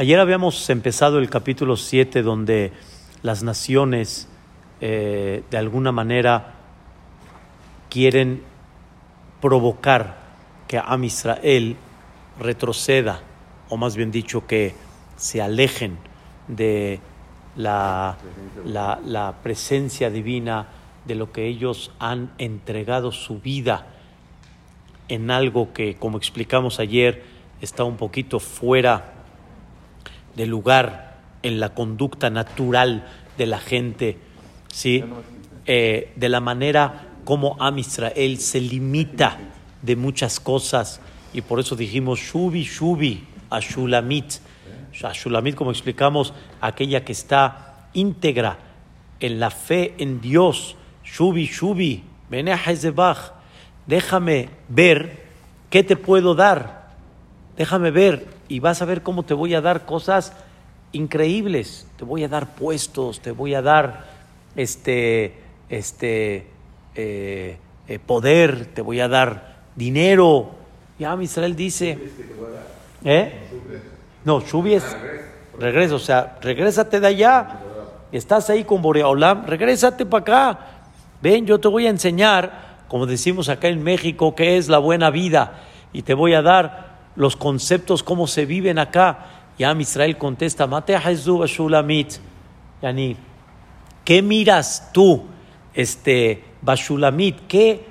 [0.00, 2.72] Ayer habíamos empezado el capítulo 7 donde
[3.20, 4.28] las naciones
[4.80, 6.54] eh, de alguna manera
[7.90, 8.42] quieren
[9.42, 10.16] provocar
[10.68, 11.76] que Am Israel
[12.38, 13.20] retroceda,
[13.68, 14.74] o más bien dicho, que
[15.16, 15.98] se alejen
[16.48, 16.98] de
[17.54, 18.16] la,
[18.64, 20.68] la, presencia divina,
[21.04, 23.86] de lo que ellos han entregado su vida
[25.08, 27.22] en algo que, como explicamos ayer,
[27.60, 29.19] está un poquito fuera
[30.40, 34.16] de lugar en la conducta natural de la gente,
[34.72, 35.04] ¿sí?
[35.66, 39.36] Eh, de la manera como Am Israel se limita
[39.82, 41.02] de muchas cosas
[41.34, 44.36] y por eso dijimos Shubi Shubi a Shulamit.
[45.02, 48.56] A Shulamit, como explicamos, aquella que está íntegra
[49.20, 50.74] en la fe en Dios.
[51.04, 52.02] Shubi Shubi,
[53.86, 55.22] déjame ver
[55.68, 56.94] qué te puedo dar.
[57.58, 60.32] Déjame ver y vas a ver cómo te voy a dar cosas
[60.92, 61.86] increíbles.
[61.96, 64.06] Te voy a dar puestos, te voy a dar
[64.56, 65.34] este,
[65.68, 66.48] este,
[66.96, 70.50] eh, eh, poder, te voy a dar dinero.
[70.98, 71.96] Ya Israel dice,
[73.04, 73.32] ¿eh?
[74.24, 74.96] No, Shubi es
[75.56, 77.60] regreso, o sea, regrésate de allá.
[78.10, 80.58] Estás ahí con Boreolam, regrésate para acá.
[81.22, 85.10] Ven, yo te voy a enseñar, como decimos acá en México, qué es la buena
[85.10, 86.89] vida y te voy a dar
[87.20, 89.26] los conceptos, cómo se viven acá.
[89.58, 92.14] Y Am Israel contesta, Bashulamit.
[92.80, 93.14] Yani,
[94.06, 95.24] ¿qué miras tú,
[95.74, 97.46] este, Bashulamit?
[97.46, 97.84] ¿Qué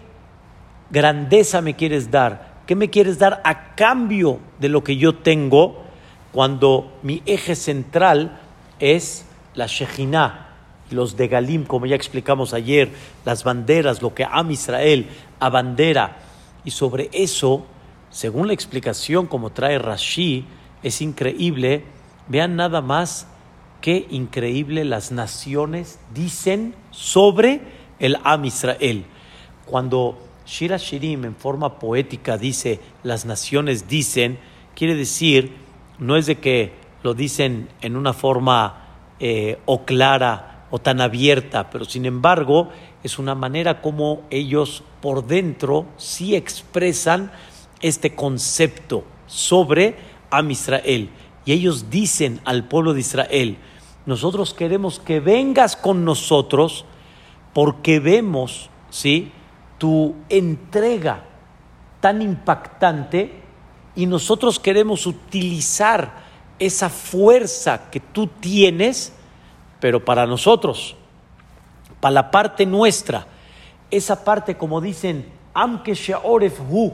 [0.89, 2.63] grandeza me quieres dar?
[2.65, 5.83] ¿Qué me quieres dar a cambio de lo que yo tengo
[6.31, 8.39] cuando mi eje central
[8.79, 10.55] es la Shejinah,
[10.89, 12.89] los de Galim, como ya explicamos ayer,
[13.25, 15.07] las banderas, lo que Am Israel
[15.39, 16.17] abandera.
[16.65, 17.67] Y sobre eso,
[18.09, 20.45] según la explicación como trae Rashi,
[20.83, 21.83] es increíble.
[22.27, 23.27] Vean nada más
[23.81, 27.61] qué increíble las naciones dicen sobre
[27.99, 29.05] el Am Israel.
[29.65, 34.39] Cuando Shira Shirim en forma poética dice las naciones dicen,
[34.75, 35.53] quiere decir,
[35.99, 36.73] no es de que
[37.03, 38.85] lo dicen en una forma
[39.19, 42.69] eh, o clara o tan abierta, pero sin embargo
[43.03, 47.31] es una manera como ellos por dentro sí expresan
[47.81, 49.95] este concepto sobre
[50.29, 51.09] Am Israel.
[51.45, 53.57] Y ellos dicen al pueblo de Israel,
[54.05, 56.85] nosotros queremos que vengas con nosotros
[57.53, 59.31] porque vemos, ¿sí?
[59.77, 61.23] tu entrega
[61.99, 63.41] tan impactante
[63.95, 66.29] y nosotros queremos utilizar
[66.59, 69.13] esa fuerza que tú tienes,
[69.79, 70.95] pero para nosotros,
[71.99, 73.27] para la parte nuestra,
[73.89, 76.93] esa parte como dicen, Amke Hu,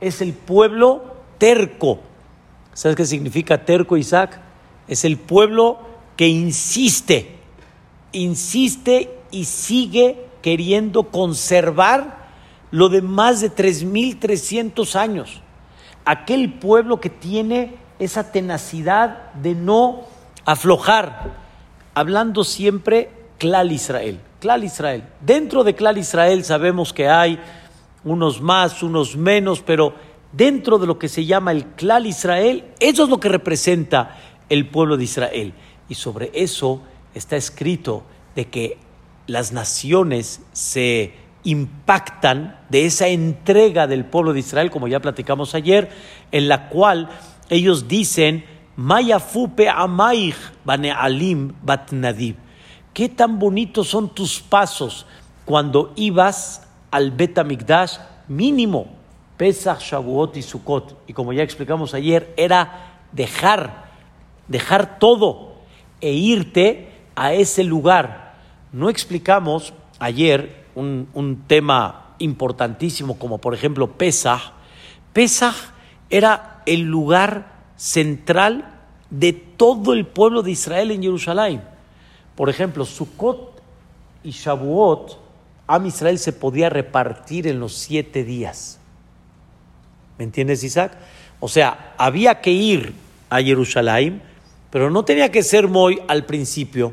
[0.00, 2.00] es el pueblo terco.
[2.72, 4.40] ¿Sabes qué significa terco, Isaac?
[4.88, 5.78] Es el pueblo
[6.16, 7.36] que insiste,
[8.12, 12.24] insiste y sigue queriendo conservar
[12.70, 15.40] lo de más de 3.300 años.
[16.04, 20.02] Aquel pueblo que tiene esa tenacidad de no
[20.44, 21.32] aflojar,
[21.94, 24.20] hablando siempre Clal Israel.
[24.40, 25.04] Clal Israel.
[25.20, 27.38] Dentro de Clal Israel sabemos que hay
[28.04, 29.94] unos más, unos menos, pero
[30.32, 34.68] dentro de lo que se llama el Clal Israel, eso es lo que representa el
[34.68, 35.54] pueblo de Israel.
[35.88, 36.82] Y sobre eso
[37.14, 38.04] está escrito
[38.34, 38.78] de que
[39.26, 41.14] las naciones se
[41.44, 45.90] impactan de esa entrega del pueblo de Israel, como ya platicamos ayer,
[46.32, 47.08] en la cual
[47.48, 48.44] ellos dicen,
[48.76, 52.36] Mayafupe amaich alim batnadib.
[52.92, 55.06] Qué tan bonitos son tus pasos
[55.44, 56.63] cuando ibas
[56.94, 58.86] al Betamigdash mínimo,
[59.36, 60.96] Pesach, Shavuot y Sukkot.
[61.08, 63.90] Y como ya explicamos ayer, era dejar,
[64.46, 65.54] dejar todo
[66.00, 68.24] e irte a ese lugar
[68.74, 74.50] no explicamos ayer un, tema importantísimo como por ejemplo Pesach.
[75.12, 75.54] Pesach
[76.10, 78.80] era el lugar central
[79.10, 81.62] de todo el pueblo de Israel en Jerusalén.
[82.34, 83.62] Por ejemplo, Sukkot
[84.24, 85.20] y Shavuot,
[85.66, 88.78] Am Israel se podía repartir en los siete días.
[90.18, 90.92] ¿Me entiendes, Isaac?
[91.40, 92.94] O sea, había que ir
[93.30, 94.22] a Jerusalén,
[94.70, 96.92] pero no tenía que ser muy al principio.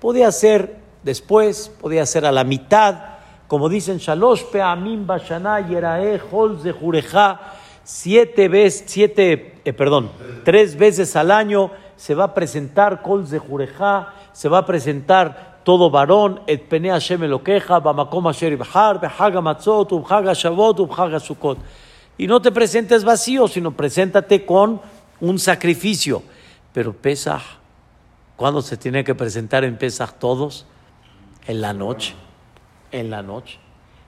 [0.00, 3.12] Podía ser después, podía ser a la mitad,
[3.48, 7.40] como dicen Shalosh Peamim Bashana Yerae Holz de Jureja,
[7.84, 10.10] siete veces, siete, eh, perdón,
[10.44, 15.51] tres veces al año se va a presentar Holz de Jureja, se va a presentar
[15.64, 21.58] todo varón, et pene Hashem elokeja, bamakom asher ibhar, behaga matzot, ubhaga shavot, ubhaga sukkot.
[22.18, 24.80] Y no te presentes vacío, sino preséntate con
[25.20, 26.22] un sacrificio.
[26.72, 27.42] Pero Pesach,
[28.36, 30.66] ¿cuándo se tiene que presentar en Pesach todos?
[31.46, 32.14] En la noche.
[32.90, 33.58] En la noche.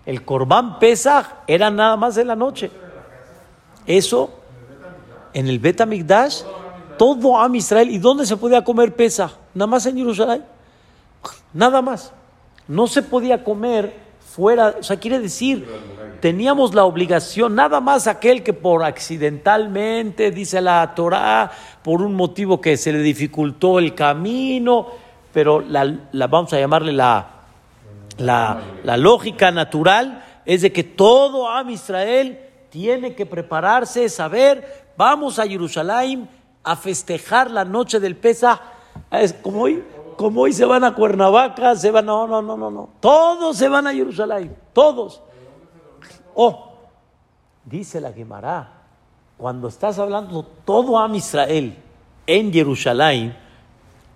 [0.06, 2.70] El Corbán Pesach era nada más en la noche.
[3.86, 4.30] Eso,
[5.32, 5.82] en el Bet
[6.98, 7.90] todo Am Israel.
[7.90, 9.32] ¿Y dónde se podía comer Pesach?
[9.54, 10.53] Nada más en Jerusalén.
[11.54, 12.12] Nada más.
[12.68, 14.76] No se podía comer fuera.
[14.80, 15.66] O sea, quiere decir,
[16.20, 21.50] teníamos la obligación, nada más aquel que por accidentalmente, dice la Torah,
[21.82, 24.88] por un motivo que se le dificultó el camino,
[25.32, 25.98] pero la,
[26.28, 27.26] vamos a llamarle la,
[28.18, 32.38] la, la, lógica natural, es de que todo Am Israel
[32.70, 36.28] tiene que prepararse, saber, vamos a Jerusalén
[36.64, 38.60] a festejar la noche del Pesach.
[39.10, 39.82] Es como hoy,
[40.16, 42.88] como hoy se van a Cuernavaca, se van, no, no, no, no, no.
[43.00, 45.22] Todos se van a Jerusalén, todos.
[46.34, 46.72] Oh,
[47.64, 48.72] dice la Gemara,
[49.36, 51.76] cuando estás hablando todo a Israel
[52.26, 53.36] en Jerusalén,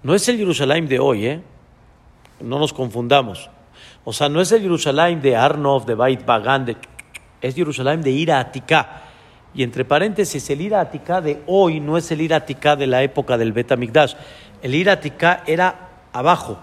[0.03, 1.43] no es el Jerusalén de hoy, ¿eh?
[2.41, 3.51] No nos confundamos.
[4.05, 6.77] O sea, no es el Jerusalén de Arnov, de Beit Bagan, de...
[7.41, 9.03] es Jerusalén de Ira Atika.
[9.55, 13.03] Y entre paréntesis, el Ira Atika de hoy no es el Ira Atika de la
[13.03, 14.15] época del Betamigdash.
[14.63, 16.59] El Ira Atika era abajo,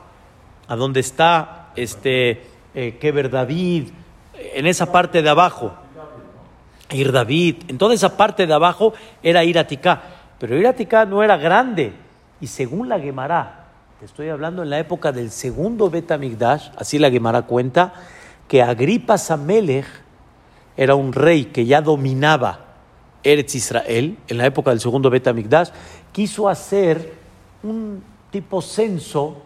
[0.68, 2.44] a donde está este
[2.74, 3.90] eh, Keber David,
[4.34, 5.74] en esa parte de abajo.
[6.92, 8.94] Ir David, en toda esa parte de abajo
[9.24, 10.02] era Iratica,
[10.40, 11.94] pero Iratica no era grande.
[12.40, 13.66] Y según la Gemara,
[14.00, 17.94] te estoy hablando en la época del segundo Betamigdash, así la Gemara cuenta,
[18.48, 19.88] que Agripa Samelech
[20.78, 22.60] era un rey que ya dominaba
[23.24, 25.70] Eretz Israel en la época del segundo Betamigdash,
[26.12, 27.14] quiso hacer
[27.64, 28.04] un
[28.36, 29.38] tipo censo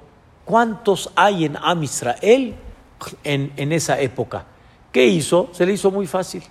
[0.46, 2.56] cuántos hay en Am Israel
[3.24, 4.46] en, en esa época.
[4.92, 5.50] ¿Qué hizo?
[5.52, 6.42] Se le hizo muy fácil.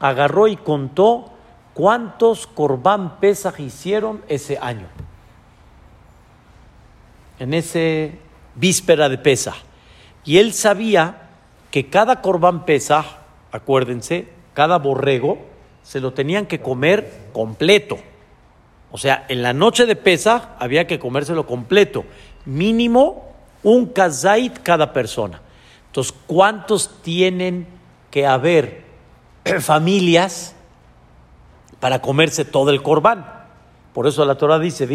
[0.00, 1.30] Agarró y contó
[1.72, 4.88] cuántos Corbán Pesaj hicieron ese año.
[7.38, 8.18] En ese
[8.56, 9.58] víspera de Pesaj.
[10.24, 11.28] Y él sabía
[11.70, 13.06] que cada Corbán Pesaj,
[13.52, 15.38] acuérdense, cada borrego,
[15.84, 17.98] se lo tenían que comer completo.
[18.92, 22.04] O sea, en la noche de Pesaj había que comérselo completo.
[22.44, 25.40] Mínimo un kazait cada persona.
[25.86, 27.66] Entonces, ¿cuántos tienen
[28.10, 28.84] que haber
[29.60, 30.54] familias
[31.80, 33.26] para comerse todo el corbán?
[33.94, 34.86] Por eso la Torah dice,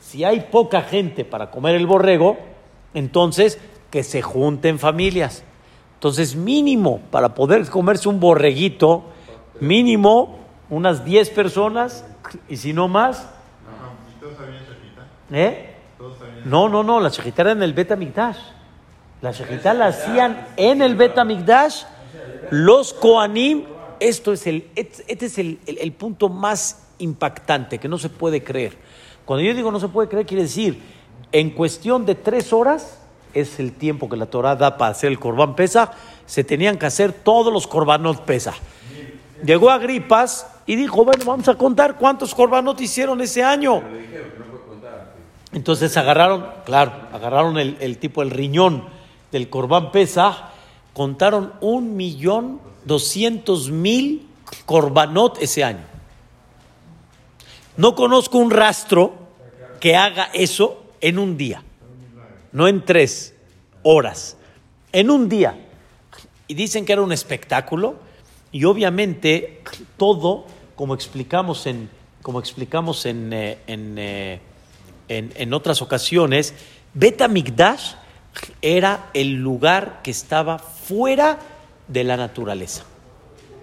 [0.00, 2.36] si hay poca gente para comer el borrego,
[2.94, 3.60] entonces
[3.90, 5.44] que se junten familias.
[5.94, 9.04] Entonces, mínimo, para poder comerse un borreguito,
[9.60, 12.04] mínimo unas 10 personas,
[12.48, 13.28] y si no más.
[15.30, 15.74] ¿Eh?
[16.44, 18.38] No, no, no, la shejitá era en el Betamigdash.
[19.22, 21.84] La shejitá la hacían en el Betamigdash.
[22.50, 23.64] Los Koanim,
[24.00, 28.76] esto es el, este es el, el, punto más impactante que no se puede creer.
[29.24, 30.82] Cuando yo digo no se puede creer, quiere decir,
[31.32, 33.00] en cuestión de tres horas,
[33.32, 35.92] es el tiempo que la Torah da para hacer el Corbán Pesa,
[36.26, 38.54] se tenían que hacer todos los Corbanot Pesa.
[39.42, 43.82] Llegó a Gripas y dijo, bueno, vamos a contar cuántos Corbanot hicieron ese año.
[45.52, 48.84] Entonces agarraron, claro, agarraron el, tipo, el riñón
[49.30, 50.50] del Corbán Pesa,
[50.92, 54.28] contaron un millón doscientos mil
[54.66, 55.84] Corbanot ese año.
[57.76, 59.14] No conozco un rastro
[59.80, 61.62] que haga eso en un día,
[62.52, 63.34] no en tres
[63.82, 64.36] horas,
[64.92, 65.58] en un día.
[66.46, 67.96] Y dicen que era un espectáculo
[68.54, 69.62] y obviamente
[69.96, 70.46] todo,
[70.76, 71.90] como explicamos en,
[72.22, 74.40] como explicamos en, eh, en eh,
[75.08, 76.54] en, otras ocasiones,
[76.94, 77.94] Betamigdash
[78.62, 81.40] era el lugar que estaba fuera
[81.88, 82.84] de la naturaleza.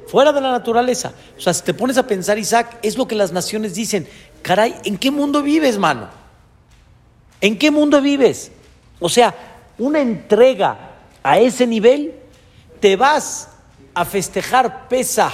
[0.08, 1.14] Fuera de la naturaleza.
[1.38, 4.10] O sea, si te pones a pensar, Isaac, es lo que las naciones dicen.
[4.42, 6.10] Caray, ¿en qué mundo vives, mano?
[7.40, 8.52] ¿En qué mundo vives?
[9.00, 9.34] O sea,
[9.78, 12.14] una entrega a ese nivel,
[12.82, 13.51] te vas
[13.94, 15.32] a festejar pesa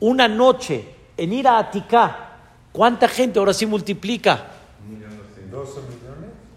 [0.00, 0.84] una noche
[1.16, 2.28] en ir a Aticá.
[2.72, 4.46] ¿Cuánta gente ahora sí multiplica?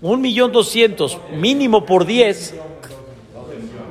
[0.02, 2.54] Un millón doscientos, mínimo por diez,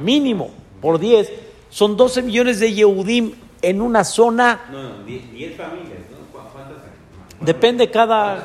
[0.01, 0.51] mínimo
[0.81, 1.33] por diez,
[1.71, 4.61] son 12 millones de Yehudim en una zona.
[4.71, 6.41] No, no, diez familias, ¿no?
[6.53, 6.77] ¿Cuántas?
[7.41, 8.45] Depende cada.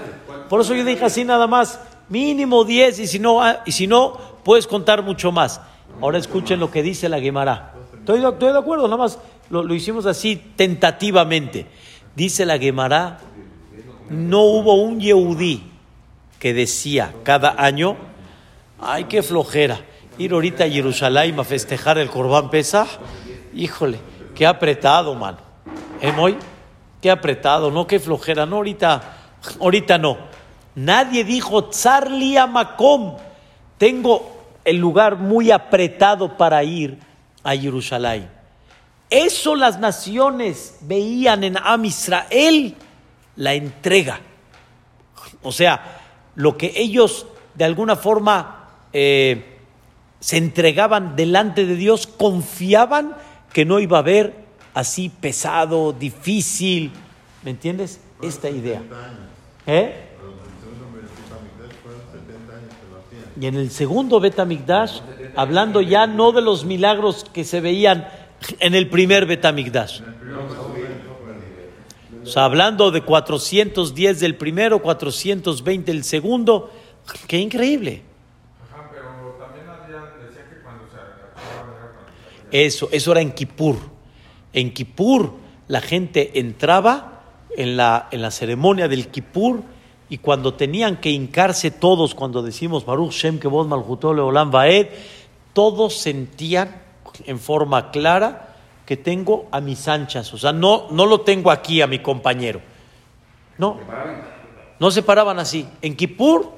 [0.49, 1.79] Por eso yo dije así nada más,
[2.09, 5.59] mínimo 10 y si no, ah, y si no puedes contar mucho más.
[6.01, 7.73] Ahora escuchen lo que dice la Gemara.
[8.07, 8.21] Estoy,
[8.53, 11.65] de acuerdo, nada más lo, hicimos así tentativamente.
[12.15, 13.19] Dice la Gemara,
[14.09, 15.63] no hubo un Yehudí
[16.39, 17.97] que decía cada año,
[18.79, 19.81] ay, qué flojera,
[20.17, 22.87] ir ahorita a Jerusalén a festejar el Corbán Pesach,
[23.53, 23.99] híjole,
[24.33, 25.39] qué apretado, mano.
[25.99, 26.37] ¿Eh, Moy?
[27.01, 29.01] qué apretado, no, qué flojera, no, ahorita,
[29.59, 30.17] ahorita no.
[30.75, 33.17] Nadie dijo, Tzarli Makom,
[33.77, 34.31] tengo
[34.63, 37.05] el lugar muy apretado para ir
[37.43, 38.29] a Jerusalén.
[39.09, 42.75] Eso las naciones veían en Am Israel,
[43.35, 44.19] la entrega.
[45.43, 46.01] O sea,
[46.35, 47.25] lo que ellos
[47.55, 49.57] de alguna forma eh,
[50.19, 53.15] se entregaban delante de Dios, confiaban
[53.53, 54.35] que no iba a haber
[54.73, 56.91] así pesado, difícil.
[57.43, 57.99] ¿Me entiendes?
[58.21, 58.81] Esta idea.
[59.65, 60.06] ¿Eh?
[63.39, 64.99] Y en el segundo Betamigdash,
[65.35, 68.07] hablando ya no de los milagros que se veían
[68.59, 70.01] en el primer Betamigdash.
[72.23, 76.71] O sea, hablando de 410 del primero, 420 del segundo,
[77.27, 78.03] qué increíble.
[82.51, 83.77] Eso, eso era en Kippur.
[84.53, 85.33] En Kippur
[85.67, 87.23] la gente entraba
[87.55, 89.63] en la, en la ceremonia del Kippur
[90.09, 94.87] y cuando tenían que hincarse todos, cuando decimos Baruch Shem Kevod Malchutole Olam Vaed,
[95.53, 96.81] todos sentían
[97.25, 100.33] en forma clara que tengo a mis anchas.
[100.33, 102.61] O sea, no, no lo tengo aquí a mi compañero.
[103.57, 103.77] No,
[104.79, 105.67] no se paraban así.
[105.81, 106.53] En Kippur,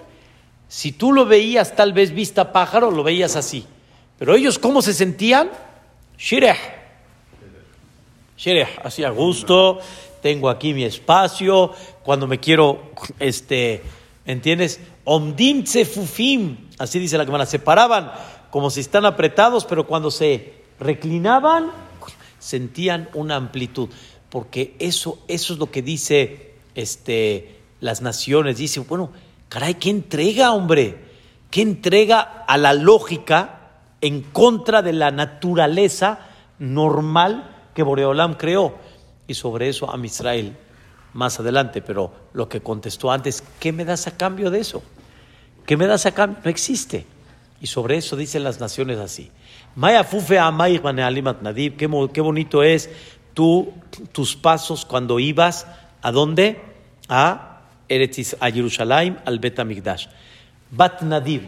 [0.67, 3.65] si tú lo veías tal vez vista pájaro, lo veías así.
[4.19, 5.49] Pero ellos, ¿cómo se sentían?
[6.17, 6.57] Shireh.
[8.37, 9.79] Shireh, así a gusto,
[10.21, 11.73] tengo aquí mi espacio,
[12.03, 13.81] cuando me quiero, este,
[14.25, 14.79] ¿entiendes?
[15.03, 18.11] Omdim fufim, así dice la que se paraban
[18.49, 21.71] como si están apretados, pero cuando se reclinaban,
[22.39, 23.89] sentían una amplitud,
[24.29, 29.11] porque eso, eso es lo que dice este, las naciones, dice, bueno,
[29.49, 30.97] caray, ¿qué entrega, hombre?
[31.51, 33.71] ¿Qué entrega a la lógica
[34.01, 36.19] en contra de la naturaleza
[36.59, 38.75] normal que Boreolam creó?
[39.29, 40.57] Y sobre eso a Israel
[41.13, 44.83] más adelante, pero lo que contestó antes, ¿qué me das a cambio de eso?
[45.65, 46.41] ¿Qué me das a cambio?
[46.43, 47.05] No existe.
[47.61, 49.31] Y sobre eso dicen las naciones así.
[49.75, 52.89] Maya fufe nadib, qué, qué bonito es
[53.33, 53.71] tú,
[54.11, 55.67] tus pasos cuando ibas,
[56.01, 56.61] ¿a dónde?
[57.07, 60.07] A Eretz, a Jerusalén, al Bet Amigdash.
[60.71, 61.47] Bat Nadib.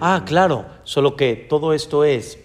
[0.00, 2.38] Ah, claro, solo que todo esto es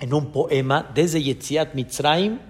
[0.00, 2.40] en un poema desde Yetziat Mitzrayim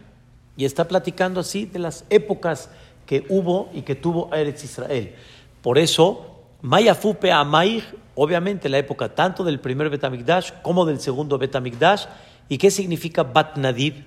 [0.56, 2.70] y está platicando así de las épocas
[3.04, 5.14] que hubo y que tuvo Eretz Israel.
[5.60, 12.06] Por eso, Mayafupe Amair, obviamente la época tanto del primer Betamigdash como del segundo Betamigdash.
[12.48, 14.06] ¿Y qué significa Bat Nadiv?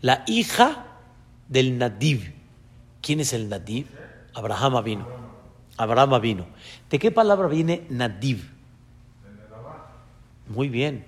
[0.00, 0.86] La hija
[1.46, 2.32] del Nadiv.
[3.02, 3.88] ¿Quién es el Nadiv?
[4.32, 5.06] Abraham vino.
[5.76, 6.46] Abraham vino.
[6.88, 8.53] ¿De qué palabra viene Nadiv?
[10.48, 11.04] Muy bien.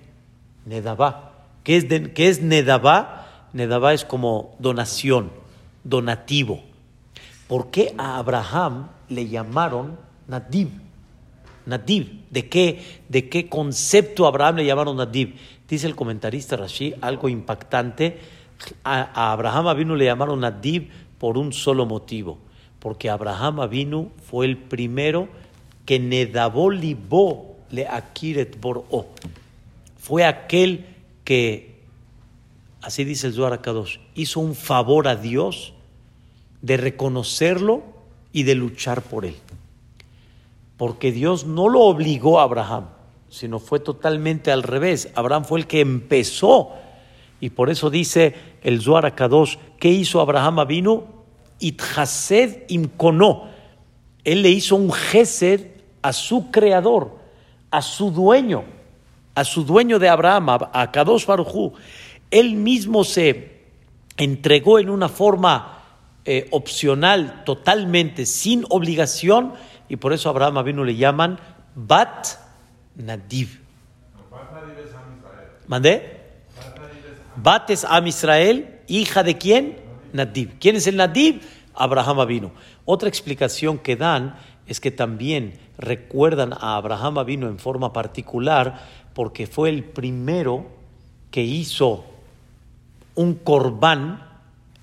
[0.65, 1.33] Nedabá.
[1.63, 3.27] ¿Qué es, ¿Qué es Nedabá?
[3.53, 5.31] Nedabá es como donación,
[5.83, 6.61] donativo.
[7.47, 10.69] ¿Por qué a Abraham le llamaron Nadib?
[11.65, 15.35] Nadib, ¿de qué, de qué concepto a Abraham le llamaron Nadib?
[15.67, 18.19] Dice el comentarista Rashi algo impactante.
[18.83, 22.37] A, Abraham Avinu le llamaron Nadib por un solo motivo,
[22.79, 25.27] porque Abraham Avinu fue el primero
[25.85, 29.07] que Nedabó libó le akiret bor'o.
[29.99, 30.85] Fue aquel
[31.23, 31.81] que,
[32.81, 35.73] así dice el Zohar Kadosh, hizo un favor a Dios
[36.61, 37.83] de reconocerlo
[38.31, 39.35] y de luchar por él.
[40.77, 42.85] Porque Dios no lo obligó a Abraham,
[43.29, 45.09] sino fue totalmente al revés.
[45.15, 46.71] Abraham fue el que empezó.
[47.39, 51.03] Y por eso dice el Zohar Akadosh, ¿qué hizo Abraham Avinu?
[51.59, 53.49] Itchased imkonó.
[54.23, 55.67] Él le hizo un gesed
[56.01, 57.17] a su creador,
[57.71, 58.63] a su dueño,
[59.35, 61.73] a su dueño de Abraham, a Kadosh Barujú.
[62.31, 63.61] Él mismo se
[64.17, 65.83] entregó en una forma
[66.25, 69.53] eh, opcional totalmente, sin obligación,
[69.87, 71.39] y por eso Abraham vino le llaman
[71.75, 72.27] Bat
[72.95, 73.61] Nadiv.
[75.67, 76.17] ¿Mandé?
[77.35, 79.77] Bat es Am Israel, hija de quién?
[80.13, 80.57] Nadiv.
[80.59, 81.41] ¿Quién es el Nadiv?
[81.75, 82.51] Abraham vino.
[82.85, 88.81] Otra explicación que dan es que también recuerdan a Abraham vino en forma particular
[89.13, 90.65] porque fue el primero
[91.31, 92.05] que hizo
[93.15, 94.23] un corbán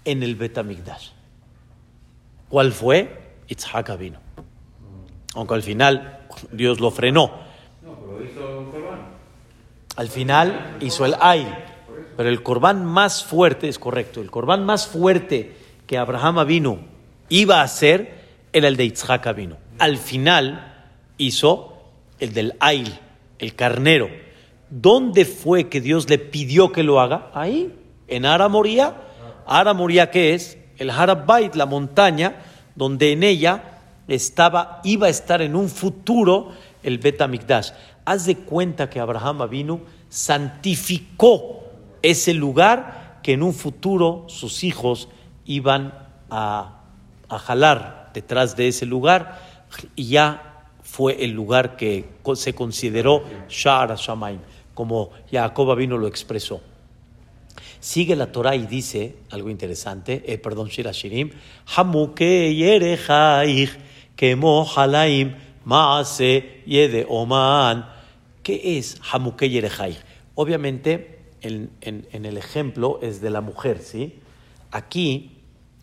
[0.05, 1.11] en el Betamigdash.
[2.49, 3.23] ¿Cuál fue?
[3.49, 4.19] Itzhak vino.
[5.35, 7.31] Aunque al final Dios lo frenó.
[7.83, 9.01] No, pero hizo un corbán.
[9.97, 11.53] Al final hizo el ay.
[12.17, 16.79] Pero el corbán más fuerte, es correcto, el corbán más fuerte que Abraham vino
[17.29, 18.23] iba a hacer
[18.53, 19.57] era el de Itzhak vino.
[19.79, 20.74] Al final
[21.19, 21.79] hizo
[22.19, 22.99] el del Ail,
[23.39, 24.09] el carnero.
[24.71, 27.31] ¿Dónde fue que Dios le pidió que lo haga?
[27.35, 27.75] Ahí,
[28.09, 28.97] en Ara Moría.
[29.47, 30.59] Ara Moría, ¿qué es?
[30.79, 32.43] El Harabait, la montaña,
[32.75, 36.53] donde en ella estaba, iba a estar en un futuro
[36.83, 37.21] el Bet
[38.05, 41.65] Haz de cuenta que Abraham vino, santificó
[42.03, 45.09] ese lugar que en un futuro sus hijos
[45.47, 45.95] iban
[46.31, 46.81] a,
[47.29, 49.41] jalar detrás de ese lugar
[49.97, 50.54] y ya
[50.95, 52.05] fue el lugar que
[52.37, 54.39] se consideró Sha'ar Shamaim,
[54.75, 56.61] como Jacob vino lo expresó.
[57.81, 61.33] Sigue la Torah y dice algo interesante, eh, perdón, Shira Shirim,
[61.75, 63.71] Hamuke Yerechaich,
[64.15, 65.35] Kemo Halaim,
[65.65, 67.89] Maase Yede Oman.
[68.45, 69.99] ¿Qué es Hamuke Yerechaich?
[70.37, 74.21] Obviamente, en, en, el ejemplo es de la mujer, ¿sí?
[74.71, 75.39] Aquí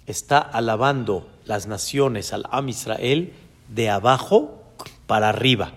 [0.07, 3.33] está alabando las naciones al Am Israel
[3.67, 4.60] de abajo
[5.11, 5.73] para arriba.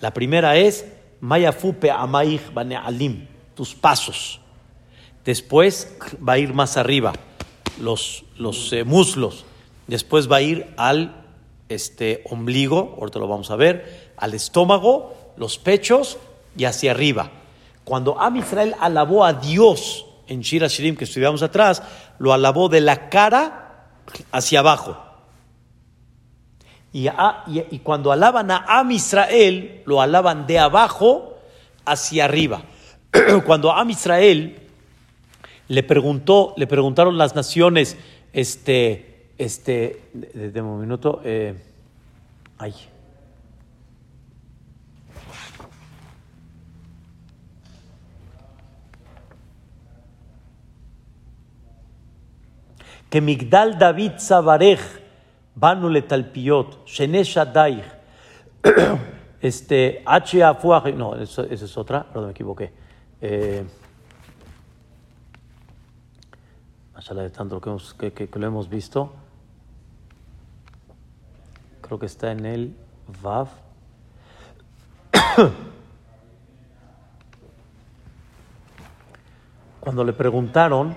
[0.00, 0.84] La primera es
[1.20, 4.40] Mayafupe Amaich Bane Alim, tus pasos.
[5.24, 7.12] Después va a ir más arriba,
[7.80, 9.44] los, los eh, muslos.
[9.86, 11.26] Después va a ir al
[11.68, 16.18] este, ombligo, ahorita lo vamos a ver, al estómago, los pechos
[16.56, 17.30] y hacia arriba.
[17.84, 21.84] Cuando Am Israel alabó a Dios en Shira Shirim, que estudiamos atrás,
[22.18, 23.92] lo alabó de la cara
[24.32, 25.09] hacia abajo.
[26.92, 27.08] Y,
[27.70, 31.38] y, cuando alaban a Am Israel, lo alaban de abajo
[31.84, 32.62] hacia arriba.
[33.46, 34.58] cuando Am Israel
[35.68, 37.96] le preguntó, le preguntaron las naciones,
[38.32, 41.54] este, este, de, un minuto, eh,
[42.58, 42.74] ay.
[53.10, 54.78] que Migdal David Zabarej,
[55.60, 57.84] Banule Talpiot, Shenesh Adaich,
[59.40, 60.38] este, H.
[60.96, 62.72] no, esa es otra, perdón, me equivoqué.
[63.20, 63.64] Eh,
[67.14, 69.12] de tanto que, que, lo hemos visto.
[71.80, 72.76] Creo que está en el
[73.22, 73.48] Vav.
[79.80, 80.96] Cuando le preguntaron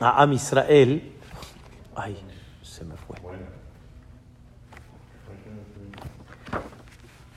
[0.00, 1.12] a Am Israel,
[1.94, 2.16] ay,
[2.62, 3.21] se me fue.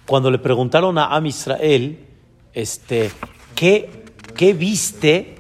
[0.06, 2.06] Cuando le preguntaron a Am Israel,
[2.54, 3.12] este,
[3.56, 5.36] ¿qué, qué viste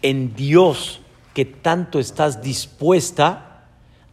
[0.00, 1.00] en Dios
[1.34, 3.64] que tanto estás dispuesta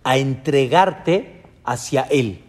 [0.04, 2.44] a entregarte hacia Él?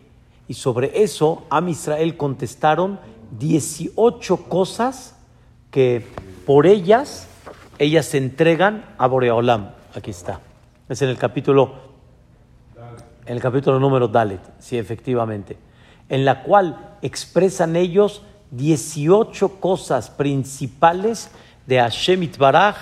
[0.48, 2.98] Y sobre eso, Am Israel contestaron
[3.38, 5.16] 18 cosas
[5.70, 6.06] que
[6.46, 7.28] por ellas
[7.78, 9.70] ellas se entregan a Boreolam.
[9.94, 10.40] Aquí está.
[10.88, 11.74] Es en el capítulo,
[13.24, 15.56] en el capítulo número Dalet, sí, efectivamente.
[16.08, 21.30] En la cual expresan ellos 18 cosas principales
[21.66, 22.76] de Hashem Baraj,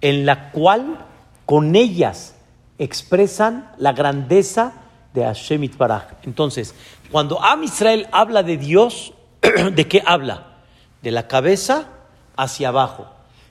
[0.00, 1.04] en la cual
[1.44, 2.36] con ellas
[2.78, 4.74] expresan la grandeza
[5.12, 6.04] de Hashem Baraj.
[6.22, 6.72] Entonces,
[7.10, 9.12] cuando Am Israel habla de Dios,
[9.74, 10.58] ¿de qué habla?
[11.02, 11.88] De la cabeza
[12.36, 13.08] hacia abajo.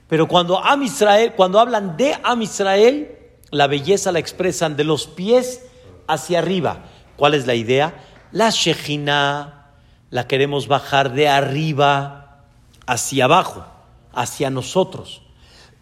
[0.08, 3.18] Pero cuando Am Israel, cuando hablan de Am Israel,
[3.50, 5.66] la belleza la expresan de los pies
[6.06, 6.84] hacia arriba.
[7.16, 7.94] ¿Cuál es la idea?
[8.32, 9.63] La Shejina
[10.14, 12.44] la queremos bajar de arriba
[12.86, 13.66] hacia abajo,
[14.12, 15.22] hacia nosotros.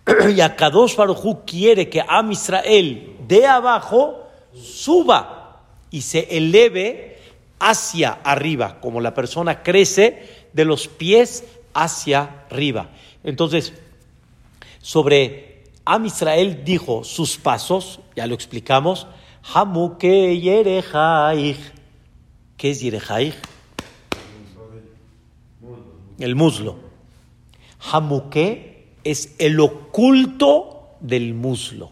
[0.35, 7.19] Y a Kadosh Baruj quiere que Am Israel de abajo suba y se eleve
[7.59, 12.89] hacia arriba, como la persona crece de los pies hacia arriba.
[13.25, 13.75] Entonces,
[14.81, 19.07] sobre Am Israel dijo sus pasos, ya lo explicamos,
[19.53, 21.59] Hamuke Yerejaich.
[22.57, 23.35] ¿Qué es Yerejaich?
[26.23, 26.77] El muslo.
[27.91, 31.91] Hamuke es el oculto del muslo.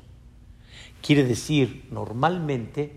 [1.03, 2.93] Quiere decir, normalmente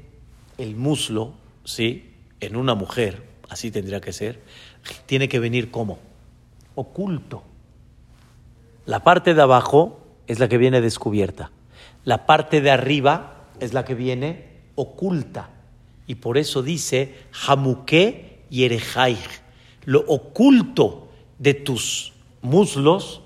[0.59, 2.13] el muslo, ¿sí?
[2.39, 4.43] En una mujer, así tendría que ser,
[5.07, 5.97] tiene que venir como
[6.75, 7.41] oculto.
[8.85, 11.49] La parte de abajo es la que viene descubierta.
[12.05, 15.49] La parte de arriba es la que viene oculta.
[16.05, 17.15] Y por eso dice
[17.47, 18.69] Hamuke y
[19.85, 21.02] lo oculto
[21.43, 23.21] de tus muslos,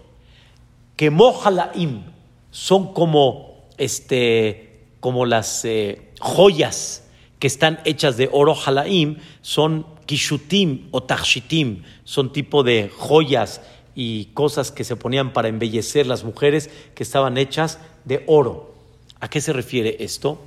[0.96, 2.02] que mojalaim
[2.50, 7.04] son como, este, como las eh, joyas
[7.38, 13.62] que están hechas de oro halaim, son kishutim o takshitim, son tipo de joyas
[13.94, 18.74] y cosas que se ponían para embellecer las mujeres que estaban hechas de oro.
[19.20, 20.42] ¿A qué se refiere esto?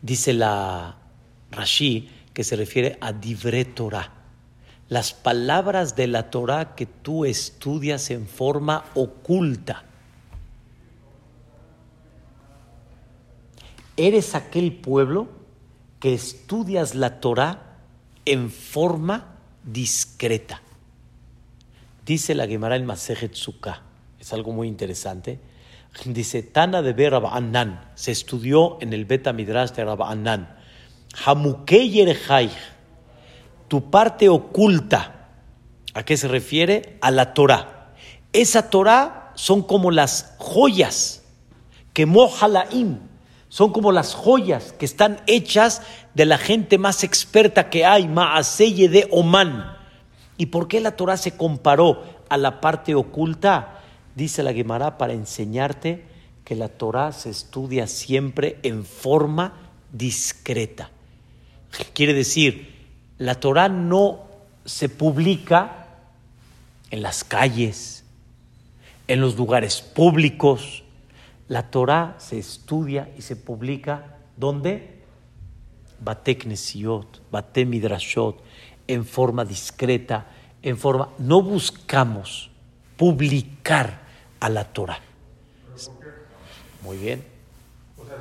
[0.00, 0.96] Dice la
[1.50, 4.21] Rashi que se refiere a Divre Torah.
[4.92, 9.84] Las palabras de la Torah que tú estudias en forma oculta.
[13.96, 15.28] Eres aquel pueblo
[15.98, 17.78] que estudias la Torah
[18.26, 20.60] en forma discreta.
[22.04, 23.34] Dice la Gemara el Masejet
[24.20, 25.40] es algo muy interesante.
[26.04, 30.54] Dice, Tana de Rabba Annan, se estudió en el Beta Midrash de Rabba Annan.
[31.24, 31.98] Hamukei
[33.72, 35.30] tu parte oculta.
[35.94, 36.98] ¿A qué se refiere?
[37.00, 37.94] A la Torah.
[38.34, 41.22] Esa Torah son como las joyas
[41.94, 42.98] que mojalaim,
[43.48, 45.80] son como las joyas que están hechas
[46.12, 49.74] de la gente más experta que hay, Maaseye de Oman.
[50.36, 53.80] ¿Y por qué la Torah se comparó a la parte oculta?
[54.14, 56.04] Dice la Gemara para enseñarte
[56.44, 59.54] que la Torah se estudia siempre en forma
[59.92, 60.90] discreta.
[61.94, 62.71] Quiere decir,
[63.22, 64.20] la Torah no
[64.64, 65.86] se publica
[66.90, 68.04] en las calles,
[69.06, 70.82] en los lugares públicos,
[71.46, 75.02] la Torah se estudia y se publica ¿dónde?
[76.00, 78.42] Bate Knesiot, Bate Midrashot,
[78.88, 80.26] en forma discreta,
[80.60, 81.10] en forma.
[81.18, 82.50] No buscamos
[82.96, 84.00] publicar
[84.40, 84.98] a la Torah.
[86.82, 87.24] Muy bien.
[87.96, 88.16] O sea,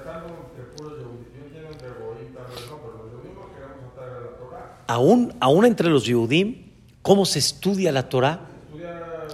[4.96, 8.42] Aún, entre los Yehudim, ¿cómo se estudia la Torah?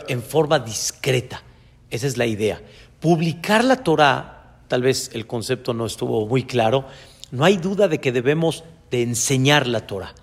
[0.07, 1.43] En forma discreta.
[1.89, 2.61] Esa es la idea
[2.99, 6.85] publicar la Torah, tal vez el concepto no estuvo muy claro,
[7.31, 10.13] no hay duda de que debemos de enseñar la Torah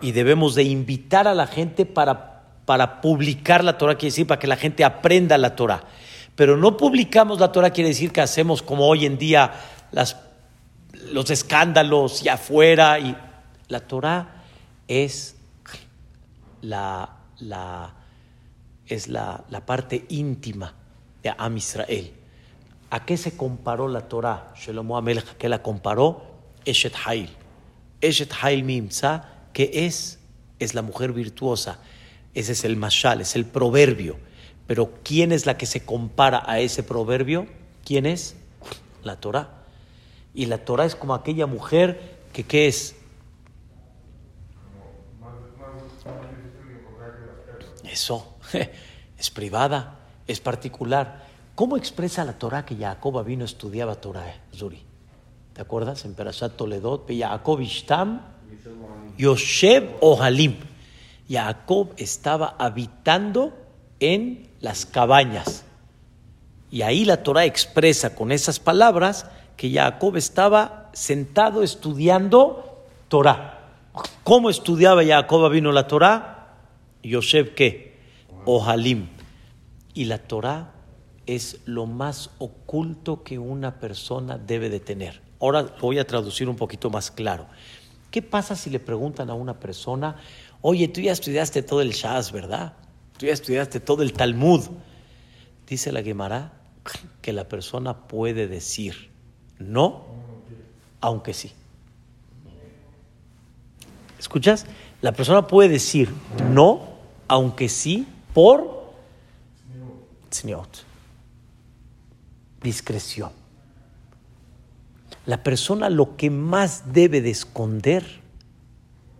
[0.00, 4.46] y debemos de invitar a la gente para, publicar la Torah, quiere decir para que
[4.46, 5.84] la gente aprenda la Torah.
[6.36, 9.52] Pero no publicamos la Torah, quiere decir que hacemos como hoy en día
[11.12, 12.98] los escándalos y afuera.
[12.98, 13.14] Y
[13.68, 14.33] la Torah
[14.88, 15.36] es
[16.62, 17.94] la, la,
[18.86, 20.74] es la, la parte íntima
[21.22, 22.12] de Am Israel.
[22.90, 24.52] ¿A qué se comparó la Torah?
[24.56, 26.22] Shelomo Amelech, que la comparó?
[26.64, 27.28] Eshet Hail.
[28.00, 30.18] Eshet Hail Mimza, que es?
[30.58, 31.80] Es la mujer virtuosa.
[32.34, 34.18] Ese es el mashal, es el proverbio.
[34.66, 37.46] Pero ¿quién es la que se compara a ese proverbio?
[37.84, 38.36] ¿Quién es?
[39.02, 39.64] La Torah.
[40.34, 42.96] Y la Torah es como aquella mujer que ¿qué es?
[47.94, 48.34] Eso,
[49.18, 51.24] es privada es particular.
[51.54, 54.82] ¿Cómo expresa la Torah que Jacob vino estudiaba Torah, Zuri?
[55.52, 56.04] ¿Te acuerdas?
[56.04, 58.20] En Perashat Toledot, Jacob Ishtam,
[59.16, 60.56] Yoshev Ohalim.
[61.28, 63.54] Jacob estaba habitando
[64.00, 65.64] en las cabañas.
[66.70, 69.26] Y ahí la Torah expresa con esas palabras
[69.56, 73.60] que Jacob estaba sentado estudiando Torah.
[74.24, 76.33] ¿Cómo estudiaba Jacob vino la Torah?
[77.08, 77.94] Yoshev qué?
[78.44, 79.08] Ohalim.
[79.94, 80.74] Y la Torah
[81.26, 85.22] es lo más oculto que una persona debe de tener.
[85.40, 87.46] Ahora voy a traducir un poquito más claro.
[88.10, 90.16] ¿Qué pasa si le preguntan a una persona,
[90.60, 92.74] oye, tú ya estudiaste todo el Shaz, ¿verdad?
[93.18, 94.62] Tú ya estudiaste todo el Talmud.
[95.66, 96.52] Dice la Gemara
[97.22, 99.10] que la persona puede decir
[99.58, 100.04] no,
[101.00, 101.52] aunque sí.
[104.18, 104.66] ¿Escuchas?
[105.00, 106.10] La persona puede decir
[106.50, 106.93] no,
[107.28, 108.92] aunque sí, por
[112.62, 113.30] Discreción.
[115.26, 118.04] La persona lo que más debe de esconder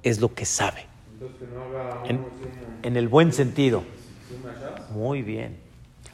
[0.02, 0.86] es lo que sabe.
[2.82, 3.82] En, el buen sentido.
[4.92, 5.56] Muy bien.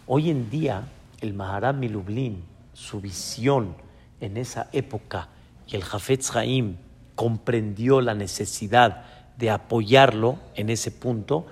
[0.07, 0.89] Hoy en día,
[1.21, 3.75] el Maharam Milublin, su visión
[4.21, 5.29] en esa época,
[5.67, 6.77] y el Jafetz Haim
[7.15, 9.05] comprendió la necesidad
[9.37, 11.47] de apoyarlo en ese punto,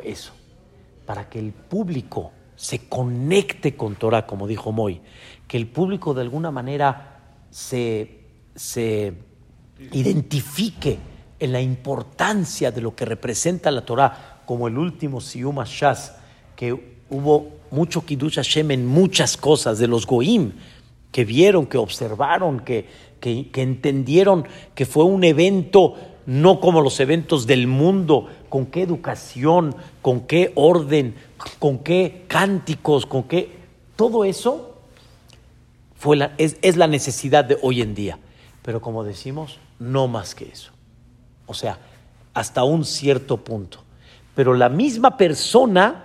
[0.00, 0.32] eso,
[1.06, 5.00] para que el público se conecte con Torah, como dijo Moy,
[5.46, 8.20] que el público de alguna manera se,
[9.92, 10.98] identifique
[11.38, 16.16] en la importancia de lo que representa la Torah, como el último Siyum Shas,
[16.56, 20.52] que hubo mucho Kiddush Hashem en muchas cosas de los Goim,
[21.10, 22.86] que vieron, que observaron, que,
[23.20, 29.74] que entendieron que fue un evento no como los eventos del mundo, con qué educación,
[30.00, 31.16] con qué orden,
[31.58, 33.50] con qué cánticos, con qué...
[33.96, 34.78] Todo eso
[35.96, 38.16] fue es, es la necesidad de hoy en día.
[38.62, 40.70] Pero como decimos, no más que eso.
[41.46, 41.80] O sea,
[42.32, 43.82] hasta un cierto punto.
[44.36, 46.04] Pero la misma persona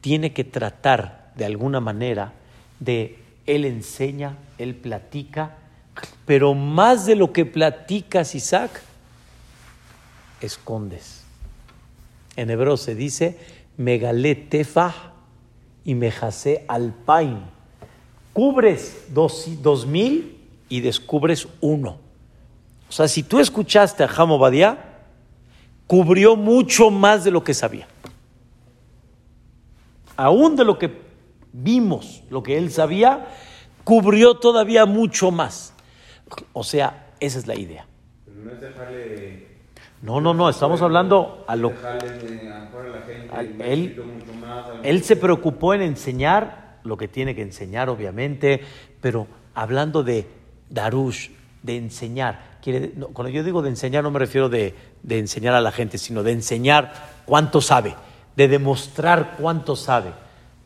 [0.00, 2.32] tiene que tratar de alguna manera
[2.80, 5.54] de, él enseña, él platica,
[6.26, 8.82] pero más de lo que platicas, Isaac,
[10.40, 11.19] escondes.
[12.40, 13.36] En hebreo se dice
[13.76, 15.12] Megalé tefa
[15.84, 17.42] y mejase alpain.
[18.32, 20.38] Cubres dos, dos mil
[20.70, 21.98] y descubres uno.
[22.88, 25.02] O sea, si tú escuchaste a Jamo Badia,
[25.86, 27.86] cubrió mucho más de lo que sabía.
[30.16, 30.98] Aún de lo que
[31.52, 33.28] vimos, lo que él sabía,
[33.84, 35.74] cubrió todavía mucho más.
[36.54, 37.86] O sea, esa es la idea.
[38.26, 39.59] no es dejarle.
[40.02, 41.72] No, no, no, estamos hablando a lo
[43.60, 44.02] él,
[44.82, 48.60] él se preocupó en enseñar lo que tiene que enseñar, obviamente,
[49.00, 50.26] pero hablando de
[50.70, 51.30] Darush,
[51.62, 52.58] de enseñar.
[52.62, 55.98] Quiere, cuando yo digo de enseñar no me refiero de, de enseñar a la gente,
[55.98, 56.92] sino de enseñar
[57.26, 57.94] cuánto sabe,
[58.36, 60.12] de demostrar cuánto sabe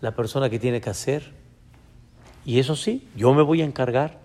[0.01, 1.33] la persona que tiene que hacer.
[2.45, 4.19] Y eso sí, yo me voy a encargar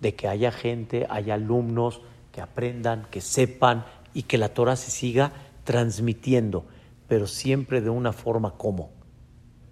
[0.00, 2.00] de que haya gente, haya alumnos
[2.32, 3.84] que aprendan, que sepan
[4.14, 5.32] y que la Torah se siga
[5.64, 6.64] transmitiendo,
[7.08, 8.90] pero siempre de una forma como,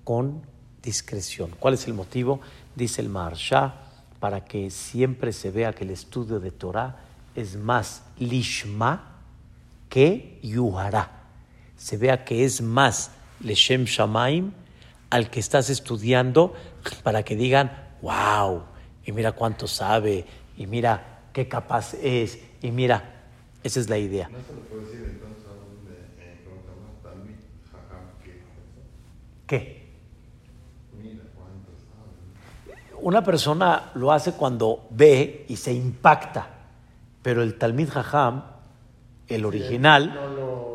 [0.05, 0.43] con
[0.83, 1.51] discreción.
[1.59, 2.41] ¿Cuál es el motivo?
[2.75, 3.75] Dice el Maharsha,
[4.19, 6.97] para que siempre se vea que el estudio de Torah
[7.35, 9.21] es más lishma
[9.89, 11.23] que yuhara.
[11.77, 14.53] Se vea que es más leshem shamaim
[15.11, 16.55] al que estás estudiando
[17.03, 18.63] para que digan, wow,
[19.05, 20.25] y mira cuánto sabe,
[20.57, 23.12] y mira qué capaz es, y mira,
[23.63, 24.29] esa es la idea.
[24.29, 25.83] ¿No se lo puede decir entonces a un
[29.47, 29.83] ¿Qué?
[33.03, 36.49] una persona lo hace cuando ve y se impacta,
[37.21, 38.45] pero el Talmid Jajam,
[39.29, 40.19] el original,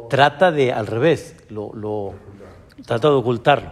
[0.09, 2.13] trata de, al revés, lo, lo
[2.85, 3.71] trata de ocultarlo.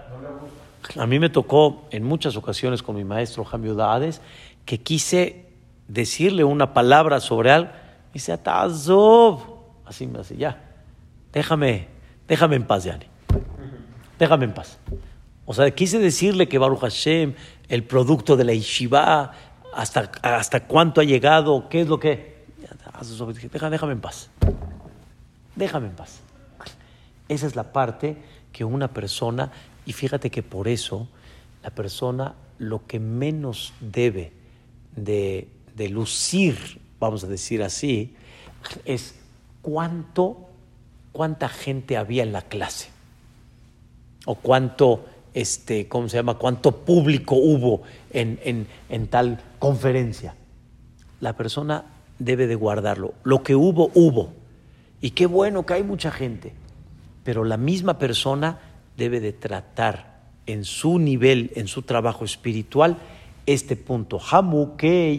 [0.98, 4.22] A mí me tocó en muchas ocasiones con mi maestro Jamio Dades
[4.66, 5.48] que quise
[5.88, 7.72] decirle una palabra sobre algo.
[8.16, 9.42] Me dice, Atazov.
[9.84, 10.58] Así me hace, ya,
[11.34, 11.90] déjame,
[12.30, 13.08] déjame en paz, Yani.
[14.18, 14.80] Déjame en paz.
[15.46, 17.34] O sea, quise decirle que Baruch Hashem,
[17.68, 19.34] el producto de la Yeshiva,
[19.74, 22.46] hasta, hasta cuánto ha llegado, qué es lo que...
[23.52, 24.30] Déjame, déjame en paz.
[25.54, 26.22] Déjame en paz.
[27.28, 28.16] Esa es la parte
[28.54, 29.52] que una persona,
[29.86, 31.10] y fíjate que por eso
[31.64, 34.32] la persona lo que menos debe
[34.96, 38.16] de, de lucir, vamos a decir así,
[38.86, 39.16] es
[39.62, 40.38] cuánto,
[41.12, 42.90] cuánta gente había en la clase
[44.26, 45.06] o cuánto
[45.36, 46.36] este, ¿cómo se llama?
[46.36, 47.82] ¿Cuánto público hubo
[48.12, 50.34] en, en, tal conferencia?
[51.20, 51.84] La persona
[52.20, 53.14] debe de guardarlo.
[53.24, 54.32] Lo que hubo, hubo.
[55.02, 56.54] Y qué bueno que hay mucha gente.
[57.26, 58.60] Pero la misma persona
[58.96, 62.98] debe de tratar en su nivel, en su trabajo espiritual,
[63.46, 64.22] este punto.
[64.32, 65.18] Hamu que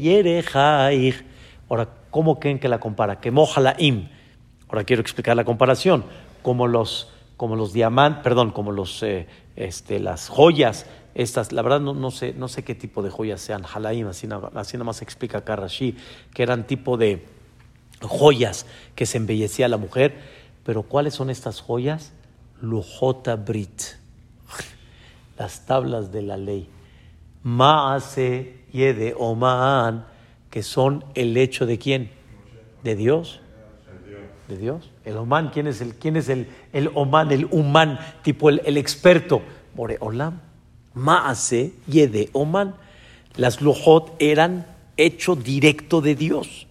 [1.68, 3.20] Ahora, ¿cómo creen que la compara?
[3.20, 3.33] Que
[3.79, 4.09] im.
[4.68, 6.05] Ahora quiero explicar la comparación.
[6.42, 9.26] Como los, como los diamantes, perdón, como los eh,
[9.57, 13.40] este, las joyas, estas, la verdad no, no, sé, no sé qué tipo de joyas
[13.40, 15.96] sean, halaim, así, así nada más explica Karashi,
[16.35, 17.24] que eran tipo de
[18.02, 20.14] joyas que se embellecía la mujer,
[20.62, 22.12] pero ¿cuáles son estas joyas?
[22.61, 23.83] Lujota Brit,
[25.38, 26.68] las tablas de la ley,
[27.42, 30.07] Maase Yede Oman,
[30.57, 32.09] que son el hecho de quién?
[32.83, 33.42] De Dios.
[34.49, 34.90] De Dios.
[35.05, 38.79] El Oman, ¿quién es el, quién es el, el Oman, el Human, tipo el, el
[38.79, 39.42] experto?
[39.77, 40.40] Olam.
[40.95, 42.75] Maase Yede Oman.
[43.37, 44.64] Las Lojot eran
[44.97, 46.66] hecho directo de Dios.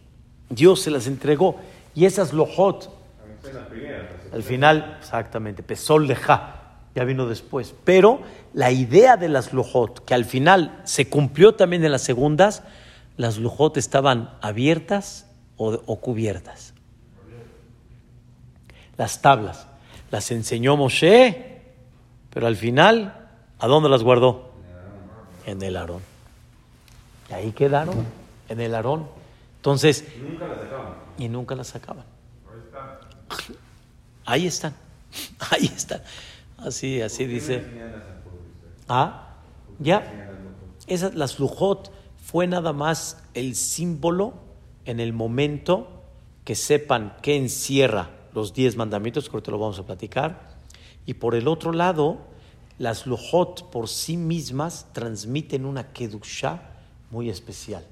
[0.50, 1.58] Dios se las entregó.
[1.94, 2.90] Y esas Lojot,
[4.34, 7.76] al final, exactamente, Pesol Ja, ya vino después.
[7.84, 8.22] Pero
[8.52, 12.64] la idea de las Lojot, que al final se cumplió también en las segundas,
[13.18, 16.76] las Lojot estaban abiertas o, o cubiertas
[18.98, 19.68] las tablas.
[20.12, 21.62] Las enseñó Moshe,
[22.30, 23.28] pero al final,
[23.60, 24.52] ¿a dónde las guardó?
[25.46, 26.02] En el Aarón.
[27.30, 28.06] Y ahí quedaron,
[28.50, 29.08] en el Aarón.
[29.58, 30.94] Entonces, nunca las sacaban.
[31.18, 32.06] Y nunca las sacaban.
[34.26, 34.74] Ahí están.
[35.52, 36.02] Ahí están.
[36.58, 37.64] Así, así dice.
[38.88, 39.36] Ah,
[39.80, 40.32] ya.
[40.88, 41.92] Esas, las lujot
[42.36, 44.34] fue nada más el símbolo
[44.84, 46.04] en el momento
[46.44, 50.50] que sepan qué encierra los diez mandamientos, que ahorita lo vamos a platicar.
[51.06, 52.18] Y por el otro lado,
[52.78, 56.60] las lujot por sí mismas transmiten una kedusha
[57.10, 57.86] muy especial.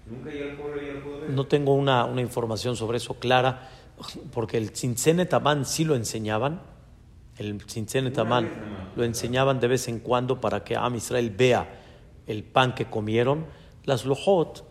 [1.29, 3.69] No tengo una, una información sobre eso clara
[4.31, 6.61] porque el Tzitzene Taman sí lo enseñaban.
[7.37, 8.49] El Tzitzene Taman.
[8.95, 11.81] lo enseñaban de vez en cuando para que Am Israel vea
[12.27, 13.45] el pan que comieron.
[13.85, 14.63] Las lojot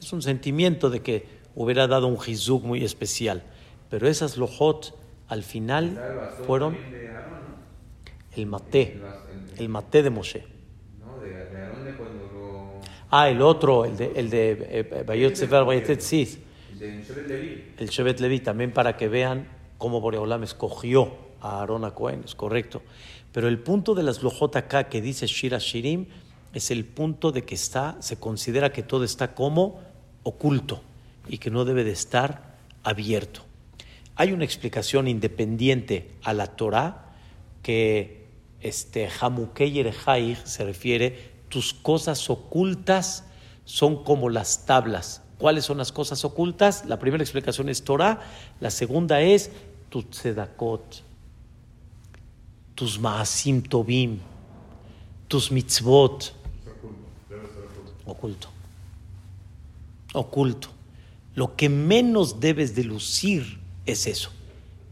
[0.00, 3.42] es un sentimiento de que hubiera dado un jizuk muy especial.
[3.90, 4.96] Pero esas lojot
[5.28, 6.00] al final
[6.46, 6.76] fueron
[8.36, 9.00] el maté,
[9.56, 10.53] el maté de Moshe.
[13.10, 16.38] Ah, el otro, el de, el de eh, Bayot Sefer Bayetet Sis.
[16.80, 22.34] El Shevet Levi, también para que vean cómo Boreolam escogió a Aarón a Cohen, es
[22.34, 22.82] correcto.
[23.32, 26.06] Pero el punto de las lojot acá que dice Shira Shirim
[26.52, 29.80] es el punto de que está, se considera que todo está como
[30.22, 30.82] oculto
[31.28, 33.42] y que no debe de estar abierto.
[34.16, 37.14] Hay una explicación independiente a la Torah
[37.62, 38.26] que
[38.60, 39.84] este Hamukey
[40.44, 43.22] se refiere tus cosas ocultas
[43.64, 45.22] son como las tablas.
[45.38, 46.84] ¿Cuáles son las cosas ocultas?
[46.84, 48.18] La primera explicación es Torah,
[48.58, 49.52] la segunda es
[49.88, 51.04] tu tzedakot,
[52.74, 54.18] tus maasim tobim,
[55.28, 56.34] tus mitzvot.
[58.04, 58.48] Oculto.
[60.12, 60.68] Oculto.
[61.36, 64.30] Lo que menos debes de lucir es eso.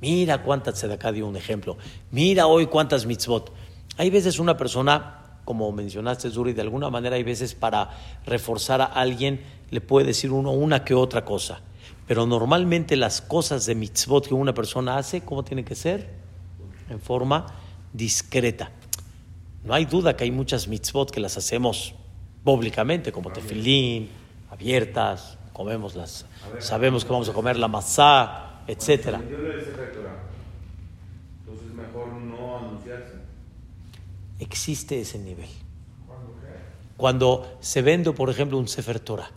[0.01, 1.77] Mira cuántas tzedakah dio un ejemplo.
[2.12, 3.53] Mira hoy cuántas mitzvot.
[3.96, 7.90] Hay veces una persona como mencionaste, Zuri, de alguna manera hay veces para
[8.24, 11.61] reforzar a alguien le puede decir uno una que otra cosa.
[12.07, 16.11] Pero normalmente las cosas de mitzvot que una persona hace, ¿cómo tiene que ser?
[16.90, 17.46] En forma
[17.92, 18.70] discreta.
[19.64, 21.94] No hay duda que hay muchas mitzvot que las hacemos
[22.44, 24.11] públicamente, como tefilín,
[24.50, 26.26] abiertas, comemos las,
[26.59, 29.20] sabemos que vamos a comer la masá, etcétera.
[34.42, 35.48] Existe ese nivel.
[36.96, 39.31] Cuando se vende, por ejemplo, un Sefer Torah,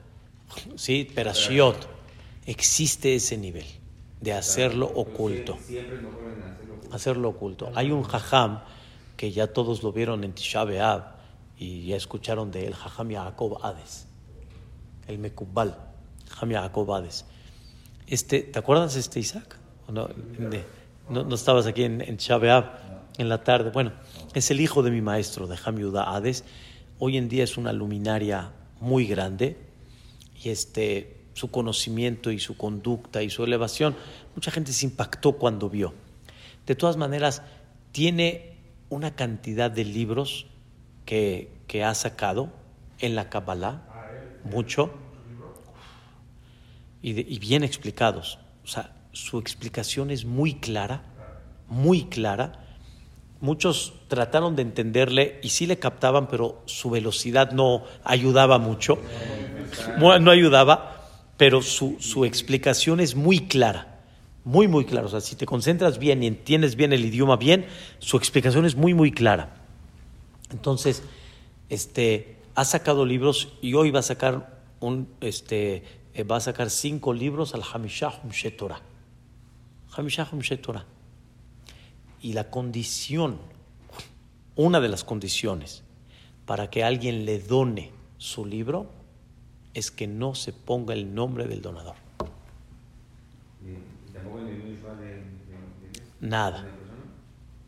[0.75, 1.09] ¿sí?
[1.13, 1.87] Perashiot,
[2.45, 3.65] existe ese nivel
[4.21, 5.57] de hacerlo oculto.
[6.91, 7.71] Hacerlo oculto.
[7.75, 8.61] Hay un jajam
[9.17, 11.15] que ya todos lo vieron en Tisha B'Av
[11.57, 14.07] y ya escucharon de él, jajam Yaakov Hades,
[15.07, 15.77] el Mekubal,
[16.29, 17.25] jajam Yaakov Hades.
[18.07, 19.57] Este, ¿Te acuerdas este Isaac?
[19.87, 20.09] No,
[21.09, 22.39] no, estabas aquí en, en Tisha
[23.17, 23.71] en la tarde.
[23.71, 23.93] Bueno,
[24.35, 26.43] es el hijo de mi maestro, de Hamiuda Hades.
[26.99, 29.57] Hoy en día es una luminaria muy grande
[30.43, 33.95] y este, su conocimiento y su conducta y su elevación,
[34.35, 35.93] mucha gente se impactó cuando vio.
[36.65, 37.43] De todas maneras,
[37.93, 38.57] tiene
[38.89, 40.47] una cantidad de libros
[41.05, 42.51] que, que ha sacado
[42.99, 43.87] en la Kabbalah,
[44.43, 44.91] mucho,
[47.01, 48.37] y, y bien explicados.
[48.65, 51.03] O sea, su explicación es muy clara,
[51.69, 52.64] muy clara
[53.45, 58.97] muchos trataron de entenderle y sí le captaban, pero su velocidad no ayudaba mucho.
[59.99, 63.99] No ayudaba, pero su, su explicación es muy clara,
[64.43, 65.07] muy, muy clara.
[65.07, 67.67] O sea, si te concentras bien y entiendes bien el idioma bien,
[67.99, 69.55] su explicación es muy, muy clara.
[70.51, 71.03] Entonces,
[71.69, 76.69] este, ha sacado libros y hoy va a sacar un, este, eh, va a sacar
[76.69, 78.81] cinco libros al Hamishah Shetorah.
[79.95, 80.94] Hamishah Shetorah.
[82.25, 83.37] Y la condición,
[84.55, 85.83] una de las condiciones
[86.47, 88.87] para que alguien le done su libro
[89.75, 91.93] es que no se ponga el nombre del donador.
[96.19, 96.65] Nada.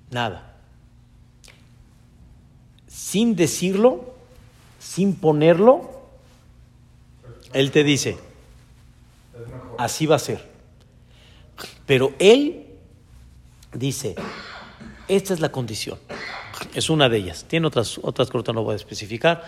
[0.09, 0.57] Nada.
[2.87, 4.15] Sin decirlo,
[4.79, 6.01] sin ponerlo,
[7.53, 8.17] él te dice,
[9.77, 10.49] así va a ser.
[11.85, 12.63] Pero él
[13.71, 14.15] dice,
[15.07, 15.99] esta es la condición.
[16.73, 17.45] Es una de ellas.
[17.47, 19.43] Tiene otras, otras que no voy a especificar.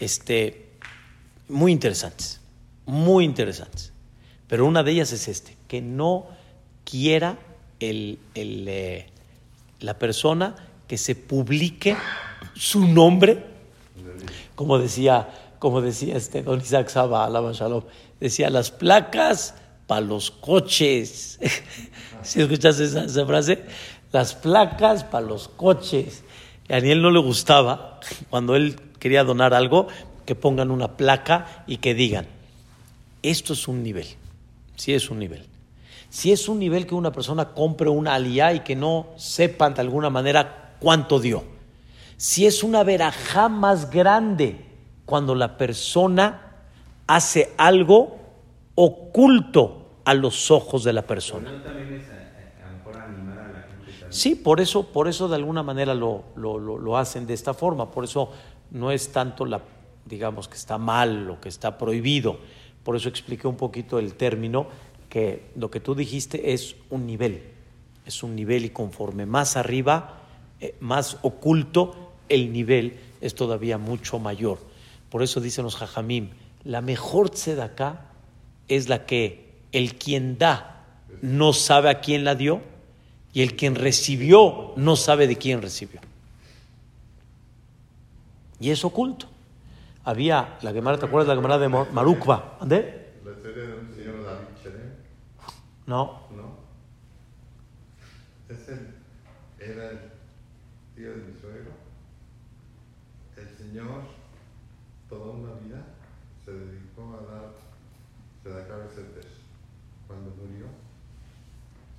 [0.00, 0.70] Este,
[1.48, 2.40] muy interesantes.
[2.86, 3.92] Muy interesantes.
[4.48, 6.26] Pero una de ellas es este, que no
[6.84, 7.38] quiera
[7.80, 9.06] el, el, eh,
[9.80, 10.56] la persona
[10.86, 11.96] que se publique
[12.54, 13.44] su nombre,
[14.54, 17.84] como decía, como decía este don Isaac Saba, shalom,
[18.18, 19.54] decía las placas
[19.86, 21.38] para los coches.
[22.22, 23.64] si escuchas esa, esa frase,
[24.12, 26.24] las placas para los coches.
[26.68, 28.00] Y a Daniel no le gustaba
[28.30, 29.88] cuando él quería donar algo
[30.24, 32.26] que pongan una placa y que digan,
[33.22, 34.06] esto es un nivel,
[34.76, 35.46] sí es un nivel.
[36.10, 39.82] Si es un nivel que una persona compre una aliyah y que no sepan de
[39.82, 41.44] alguna manera cuánto dio.
[42.16, 44.64] Si es una verajá más grande
[45.04, 46.54] cuando la persona
[47.06, 48.18] hace algo
[48.74, 51.50] oculto a los ojos de la persona.
[54.10, 57.90] Sí, por eso, por eso de alguna manera lo, lo, hacen de esta forma.
[57.90, 58.30] Por eso
[58.70, 59.62] no es tanto la,
[60.04, 62.38] digamos, que está mal o que está prohibido.
[62.82, 64.66] Por eso expliqué un poquito el término
[65.08, 67.42] que lo que tú dijiste es un nivel.
[68.06, 70.22] Es un nivel y conforme más arriba,
[70.60, 74.58] eh, más oculto, el nivel es todavía mucho mayor.
[75.10, 76.30] Por eso dicen los jajamim,
[76.64, 78.10] la mejor tzedakah
[78.68, 80.84] es la que el quien da
[81.22, 82.60] no sabe a quién la dio
[83.32, 86.00] y el quien recibió no sabe de quién recibió.
[88.60, 89.26] Y es oculto.
[90.04, 92.56] Había la Gemara, ¿te acuerdas de la Gemara de Marukva?
[92.60, 93.12] ¿Dónde?
[93.24, 94.92] La historia de un señor David Cherem,
[95.86, 96.22] No.
[96.34, 96.56] ¿no?
[98.48, 98.78] Ese
[99.58, 99.98] era el
[100.96, 101.72] tío de mi suegro.
[103.36, 104.02] El señor,
[105.08, 105.84] toda una vida,
[106.44, 107.68] se dedicó a dar
[108.44, 108.46] Besetes.
[108.46, 109.17] Cuando murió,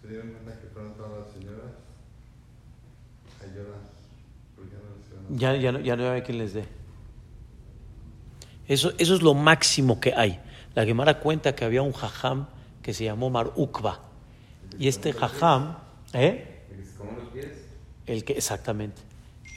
[0.10, 1.72] se dieron cuenta que fueron todas las señoras
[3.42, 3.80] a llorar.
[4.56, 6.66] Porque ya no les Ya, ya, no, ya no hay quien les dé.
[8.68, 10.40] Eso, eso es lo máximo que hay.
[10.74, 12.48] La Gemara cuenta que había un jajam
[12.82, 14.00] que se llamó Mar Ukba.
[14.80, 15.78] Y este jajam,
[16.14, 16.64] ¿eh?
[18.08, 19.02] El que, exactamente.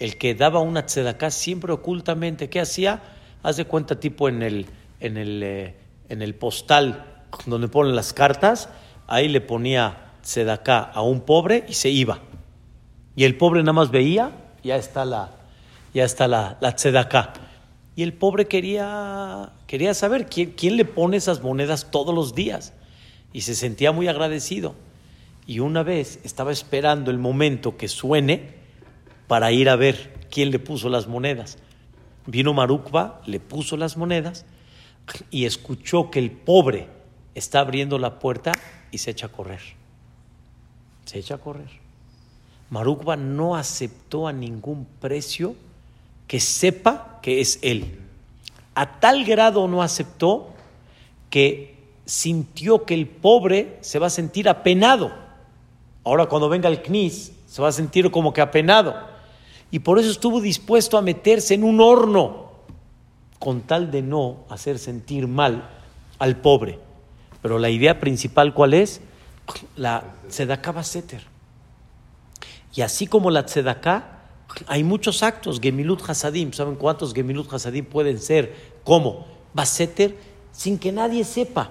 [0.00, 2.50] El que daba una tzedaká siempre ocultamente.
[2.50, 3.02] ¿Qué hacía?
[3.42, 4.66] Haz de cuenta, tipo en el,
[5.00, 5.76] en el, eh,
[6.10, 8.68] en el postal donde ponen las cartas,
[9.06, 12.20] ahí le ponía tzedaká a un pobre y se iba.
[13.14, 15.30] Y el pobre nada más veía, ya está la,
[15.92, 17.34] ya está la, la tzedaká.
[17.94, 22.72] Y el pobre quería, quería saber quién, quién le pone esas monedas todos los días.
[23.32, 24.74] Y se sentía muy agradecido.
[25.46, 28.54] Y una vez estaba esperando el momento que suene
[29.26, 31.58] para ir a ver quién le puso las monedas.
[32.26, 34.46] Vino Marukba, le puso las monedas
[35.30, 36.88] y escuchó que el pobre
[37.34, 38.52] está abriendo la puerta
[38.90, 39.81] y se echa a correr.
[41.12, 41.68] Se echa a correr.
[42.70, 45.54] Marukba no aceptó a ningún precio
[46.26, 48.00] que sepa que es él.
[48.74, 50.54] A tal grado no aceptó
[51.28, 55.12] que sintió que el pobre se va a sentir apenado.
[56.02, 58.94] Ahora cuando venga el CNIS se va a sentir como que apenado.
[59.70, 62.52] Y por eso estuvo dispuesto a meterse en un horno
[63.38, 65.68] con tal de no hacer sentir mal
[66.18, 66.78] al pobre.
[67.42, 69.02] Pero la idea principal, ¿cuál es?
[69.76, 71.26] La tzedaká baseter.
[72.74, 74.20] Y así como la tzedaká,
[74.66, 76.52] hay muchos actos, gemilut hasadim.
[76.52, 78.54] ¿Saben cuántos gemilut hasadim pueden ser?
[78.84, 79.26] ¿Cómo?
[79.54, 80.16] Baseter,
[80.52, 81.70] sin que nadie sepa.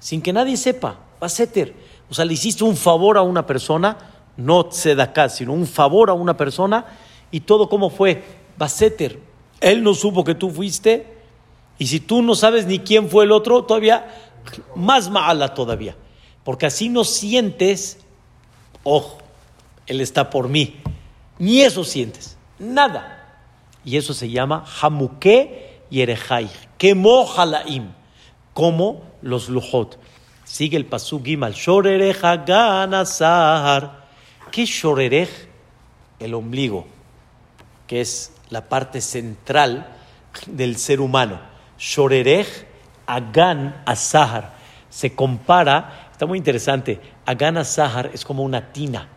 [0.00, 0.98] Sin que nadie sepa.
[1.20, 1.74] Baseter.
[2.10, 3.96] O sea, le hiciste un favor a una persona,
[4.36, 6.84] no tzedaká, sino un favor a una persona,
[7.30, 8.22] y todo como fue.
[8.56, 9.18] Baseter.
[9.60, 11.14] Él no supo que tú fuiste,
[11.78, 14.06] y si tú no sabes ni quién fue el otro, todavía
[14.76, 15.96] más mala todavía.
[16.44, 17.98] Porque así no sientes,
[18.82, 19.18] ojo,
[19.86, 20.80] él está por mí.
[21.38, 23.40] Ni eso sientes, nada.
[23.84, 27.92] Y eso se llama Hamuke Yerejai, Kemo Halaim,
[28.52, 29.98] como los Lujot.
[30.44, 34.04] Sigue el pasuk Gimal, Shorerej Hagan Sahar.
[34.50, 35.28] ¿Qué Shorerej?
[36.20, 36.86] El ombligo,
[37.86, 39.96] que es la parte central
[40.46, 41.40] del ser humano.
[41.78, 42.46] Shorerej
[43.06, 44.54] Agan Asahar.
[44.90, 49.08] Se compara, muy interesante, Agan Asahar es como una tina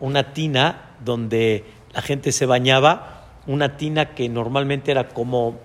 [0.00, 5.58] una tina donde la gente se bañaba, una tina que normalmente era como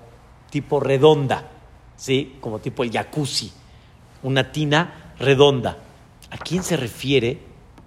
[0.50, 1.50] tipo redonda,
[1.96, 2.38] ¿sí?
[2.40, 3.52] Como tipo el jacuzzi,
[4.24, 5.78] una tina redonda.
[6.32, 7.40] ¿A quién se refiere?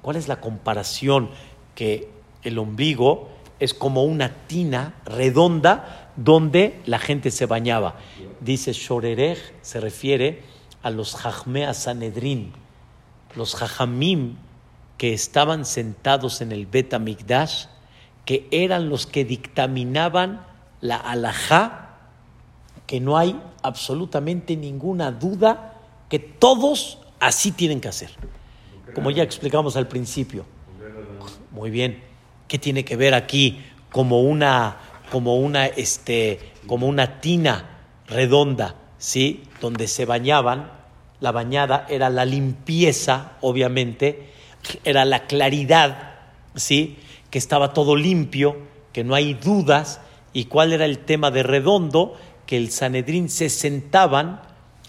[0.02, 1.30] ¿Cuál es la comparación?
[1.74, 2.08] Que
[2.42, 7.96] el ombligo es como una tina redonda donde la gente se bañaba.
[8.40, 10.42] Dice Shorerej, se refiere
[10.86, 12.52] a los Jajmea Sanedrin,
[13.34, 14.36] los Jajamim
[14.98, 17.64] que estaban sentados en el Bet Amigdash,
[18.24, 20.46] que eran los que dictaminaban
[20.80, 21.96] la alajá,
[22.86, 25.74] que no hay absolutamente ninguna duda
[26.08, 28.12] que todos así tienen que hacer.
[28.94, 30.46] Como ya explicamos al principio.
[31.50, 32.00] Muy bien.
[32.46, 33.60] ¿Qué tiene que ver aquí
[33.90, 34.76] como una
[35.10, 39.42] como una este como una tina redonda, ¿sí?
[39.60, 40.75] Donde se bañaban,
[41.26, 44.30] la bañada era la limpieza, obviamente,
[44.84, 46.14] era la claridad,
[46.54, 46.98] ¿sí?
[47.30, 48.56] Que estaba todo limpio,
[48.92, 50.00] que no hay dudas.
[50.32, 52.14] ¿Y cuál era el tema de redondo?
[52.46, 54.40] Que el Sanedrín se sentaban,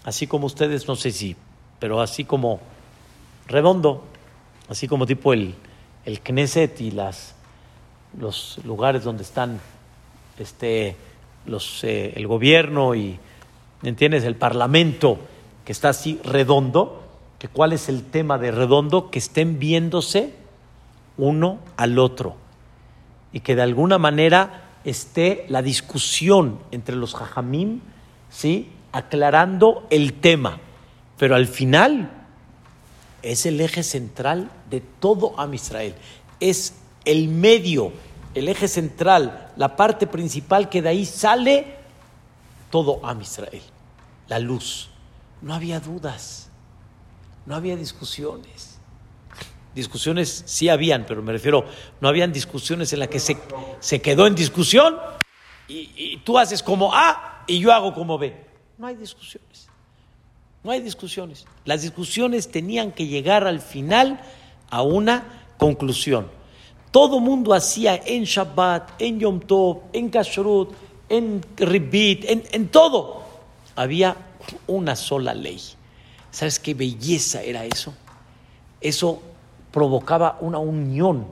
[0.04, 1.34] así como ustedes, no sé si,
[1.80, 2.60] pero así como
[3.48, 4.04] redondo,
[4.68, 5.56] así como tipo el,
[6.04, 7.34] el Knesset y las,
[8.16, 9.58] los lugares donde están
[10.38, 10.94] este,
[11.46, 13.18] los, eh, el gobierno y,
[13.82, 14.22] ¿entiendes?
[14.22, 15.18] El parlamento
[15.68, 17.02] que está así redondo,
[17.38, 20.32] que cuál es el tema de redondo, que estén viéndose
[21.18, 22.36] uno al otro
[23.34, 27.82] y que de alguna manera esté la discusión entre los jajamim,
[28.30, 28.70] ¿sí?
[28.92, 30.58] aclarando el tema,
[31.18, 32.12] pero al final
[33.20, 35.94] es el eje central de todo Am Israel,
[36.40, 37.92] es el medio,
[38.34, 41.76] el eje central, la parte principal que de ahí sale
[42.70, 43.60] todo Am Israel,
[44.28, 44.88] la luz.
[45.40, 46.50] No había dudas,
[47.46, 48.78] no había discusiones.
[49.74, 51.64] Discusiones sí habían, pero me refiero,
[52.00, 53.38] no habían discusiones en las que se,
[53.78, 54.96] se quedó en discusión
[55.68, 58.34] y, tú haces como A y yo hago como B.
[58.78, 59.68] No hay discusiones.
[60.64, 61.46] No hay discusiones.
[61.64, 64.20] Las discusiones tenían que llegar al final
[64.70, 66.28] a una conclusión.
[66.90, 70.72] Todo mundo hacía en Shabbat, en Yom Tov, en Kashrut,
[71.08, 73.22] en Ribit, en, en todo.
[73.76, 74.16] Había
[74.66, 75.60] una sola ley.
[76.30, 77.94] ¿Sabes qué belleza era eso?
[78.80, 79.22] Eso
[79.72, 81.26] provocaba una unión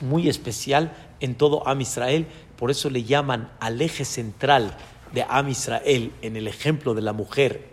[0.00, 2.26] muy especial en todo Am Israel.
[2.56, 4.76] Por eso le llaman al eje central
[5.12, 7.68] de Am Israel, en el ejemplo de la mujer,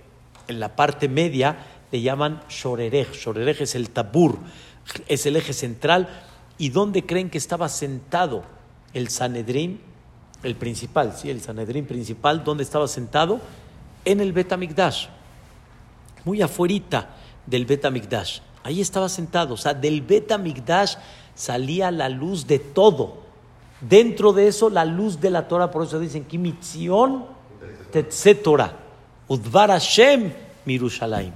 [0.47, 1.57] en la parte media,
[1.91, 3.11] le llaman Shorerej.
[3.13, 4.37] Shorerej es el tabur,
[5.07, 6.09] es el eje central.
[6.57, 8.43] ¿Y dónde creen que estaba sentado
[8.93, 9.81] el Sanedrín?
[10.43, 13.39] El principal, sí, el Sanedrín principal, ¿dónde estaba sentado?
[14.05, 15.07] En el Betamigdash,
[16.25, 17.09] muy afuerita
[17.45, 18.39] del Betamigdash.
[18.63, 20.95] Ahí estaba sentado, o sea, del Betamigdash
[21.35, 23.23] salía la luz de todo.
[23.81, 27.25] Dentro de eso, la luz de la Torah, por eso dicen, Kimitzion
[27.91, 28.73] Tetze Torah,
[29.27, 30.31] Udvar Hashem
[30.65, 31.33] Mirushalayim.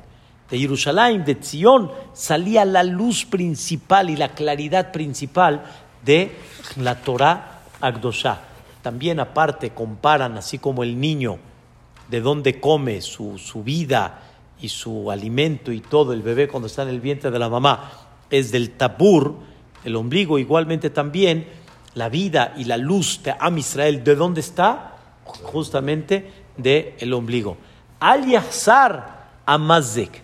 [0.50, 5.64] De Jerusalén, de Zion, salía la luz principal y la claridad principal
[6.06, 6.32] de
[6.78, 8.40] la Torah Agdoshá.
[8.82, 11.38] También aparte comparan, así como el niño,
[12.10, 14.22] de dónde come su, su vida
[14.60, 17.92] y su alimento y todo, el bebé cuando está en el vientre de la mamá,
[18.30, 19.36] es del tabur,
[19.84, 21.48] el ombligo, igualmente también
[21.94, 24.96] la vida y la luz de Am Israel, ¿de dónde está?
[25.26, 27.58] Justamente del el ombligo.
[28.00, 30.24] Al Yahzar Amazek.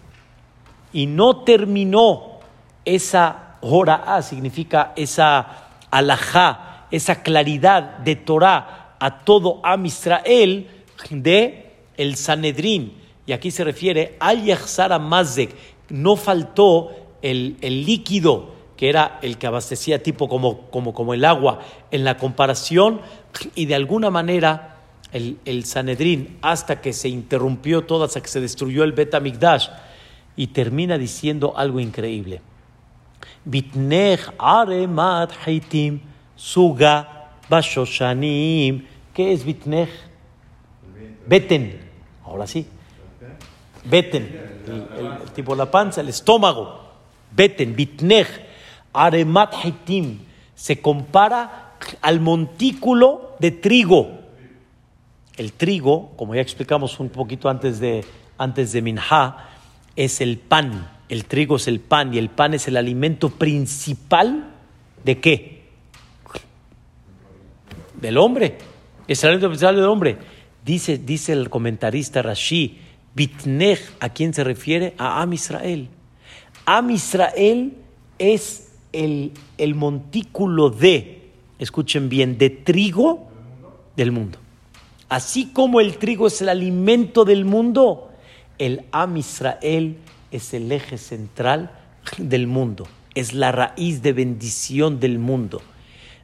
[0.91, 2.39] Y no terminó
[2.85, 10.69] esa hora significa esa alajá, esa claridad de Torah a todo Am Israel
[11.09, 11.62] de
[11.97, 12.93] el Sanedrín.
[13.25, 15.55] Y aquí se refiere al Yahzar Amazek.
[15.89, 16.91] No faltó
[17.21, 22.03] el, el líquido que era el que abastecía tipo como, como, como el agua en
[22.03, 23.01] la comparación,
[23.55, 24.81] y de alguna manera
[25.11, 29.69] el, el Sanedrín, hasta que se interrumpió todo, hasta que se destruyó el Betamigdash,
[30.35, 32.41] y termina diciendo algo increíble.
[33.45, 36.01] Bitnech aremat haitim
[36.35, 38.85] suga bashoshanim.
[39.13, 39.89] ¿Qué es bitnech?
[41.27, 41.82] Beten.
[42.33, 42.65] Ahora sí.
[43.85, 44.23] Beten.
[44.65, 46.81] El, el, tipo la panza, el estómago.
[47.31, 48.27] Beten, bitnech
[48.91, 50.17] Aremat Hitim
[50.55, 54.19] se compara al montículo de trigo.
[55.37, 58.03] El trigo, como ya explicamos un poquito antes de,
[58.39, 59.49] antes de Minha,
[59.95, 60.89] es el pan.
[61.09, 64.55] El trigo es el pan y el pan es el alimento principal
[65.03, 65.69] de qué?
[67.93, 68.57] Del hombre.
[69.07, 70.32] Es el alimento principal del hombre.
[70.65, 72.79] Dice, dice el comentarista Rashi,
[73.15, 74.93] Bitnech, ¿a quién se refiere?
[74.97, 75.89] A Am Israel.
[76.65, 77.73] Am Israel
[78.17, 83.27] es el, el montículo de, escuchen bien, de trigo
[83.95, 84.39] del mundo.
[85.09, 88.09] Así como el trigo es el alimento del mundo,
[88.57, 89.97] el Am Israel
[90.31, 91.71] es el eje central
[92.17, 95.61] del mundo, es la raíz de bendición del mundo.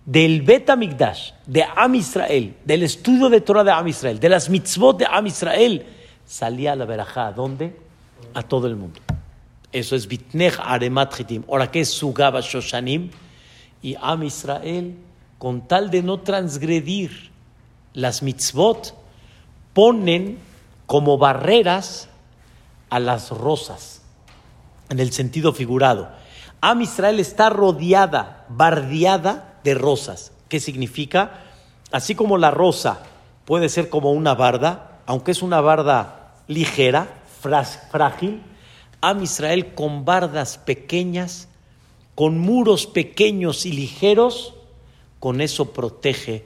[0.09, 4.49] Del Bet Amigdash, de Am Israel, del estudio de Torah de Am Israel, de las
[4.49, 5.85] mitzvot de Am Israel,
[6.25, 7.27] salía la verajá.
[7.27, 7.77] ¿A dónde?
[8.33, 8.99] A todo el mundo.
[9.71, 11.43] Eso es Bitnech Aremat Chitim.
[11.47, 13.11] Ahora, ¿qué es Sugaba Shoshanim?
[13.83, 14.95] Y Am Israel,
[15.37, 17.29] con tal de no transgredir
[17.93, 18.95] las mitzvot,
[19.75, 20.39] ponen
[20.87, 22.09] como barreras
[22.89, 24.01] a las rosas,
[24.89, 26.09] en el sentido figurado.
[26.61, 30.31] Am Israel está rodeada, bardeada de rosas.
[30.47, 31.43] ¿Qué significa?
[31.91, 33.03] Así como la rosa
[33.45, 37.07] puede ser como una barda, aunque es una barda ligera,
[37.91, 38.43] frágil,
[39.01, 41.47] Am Israel con bardas pequeñas,
[42.15, 44.53] con muros pequeños y ligeros,
[45.19, 46.45] con eso protege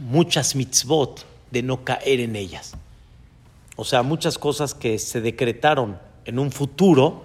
[0.00, 2.74] muchas mitzvot de no caer en ellas.
[3.76, 7.22] O sea, muchas cosas que se decretaron en un futuro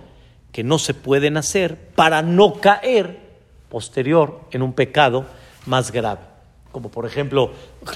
[0.52, 3.29] que no se pueden hacer para no caer
[3.70, 5.26] posterior en un pecado
[5.66, 6.22] más grave.
[6.72, 7.52] Como por ejemplo,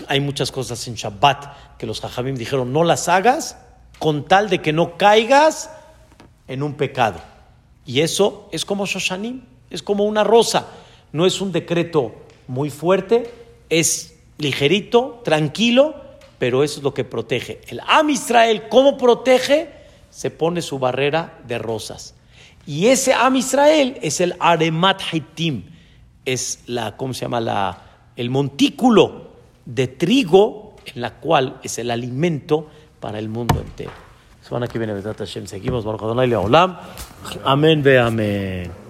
[0.07, 3.57] hay muchas cosas en Shabbat que los Jajamim dijeron no las hagas
[3.99, 5.69] con tal de que no caigas
[6.47, 7.19] en un pecado.
[7.85, 10.67] Y eso es como Shoshanim, es como una rosa.
[11.11, 12.13] No es un decreto
[12.47, 13.31] muy fuerte,
[13.69, 15.95] es ligerito, tranquilo,
[16.39, 17.61] pero eso es lo que protege.
[17.67, 19.69] El Am Israel, ¿cómo protege?
[20.09, 22.15] Se pone su barrera de rosas.
[22.65, 25.63] Y ese Am Israel es el Aremat Haitim.
[26.25, 27.41] es la, ¿cómo se llama?
[27.41, 27.81] La,
[28.15, 29.31] el montículo
[29.65, 33.91] de trigo en la cual es el alimento para el mundo entero.
[34.41, 35.85] Semana que viene, Hashem, seguimos.
[37.43, 38.82] Amén ve amén.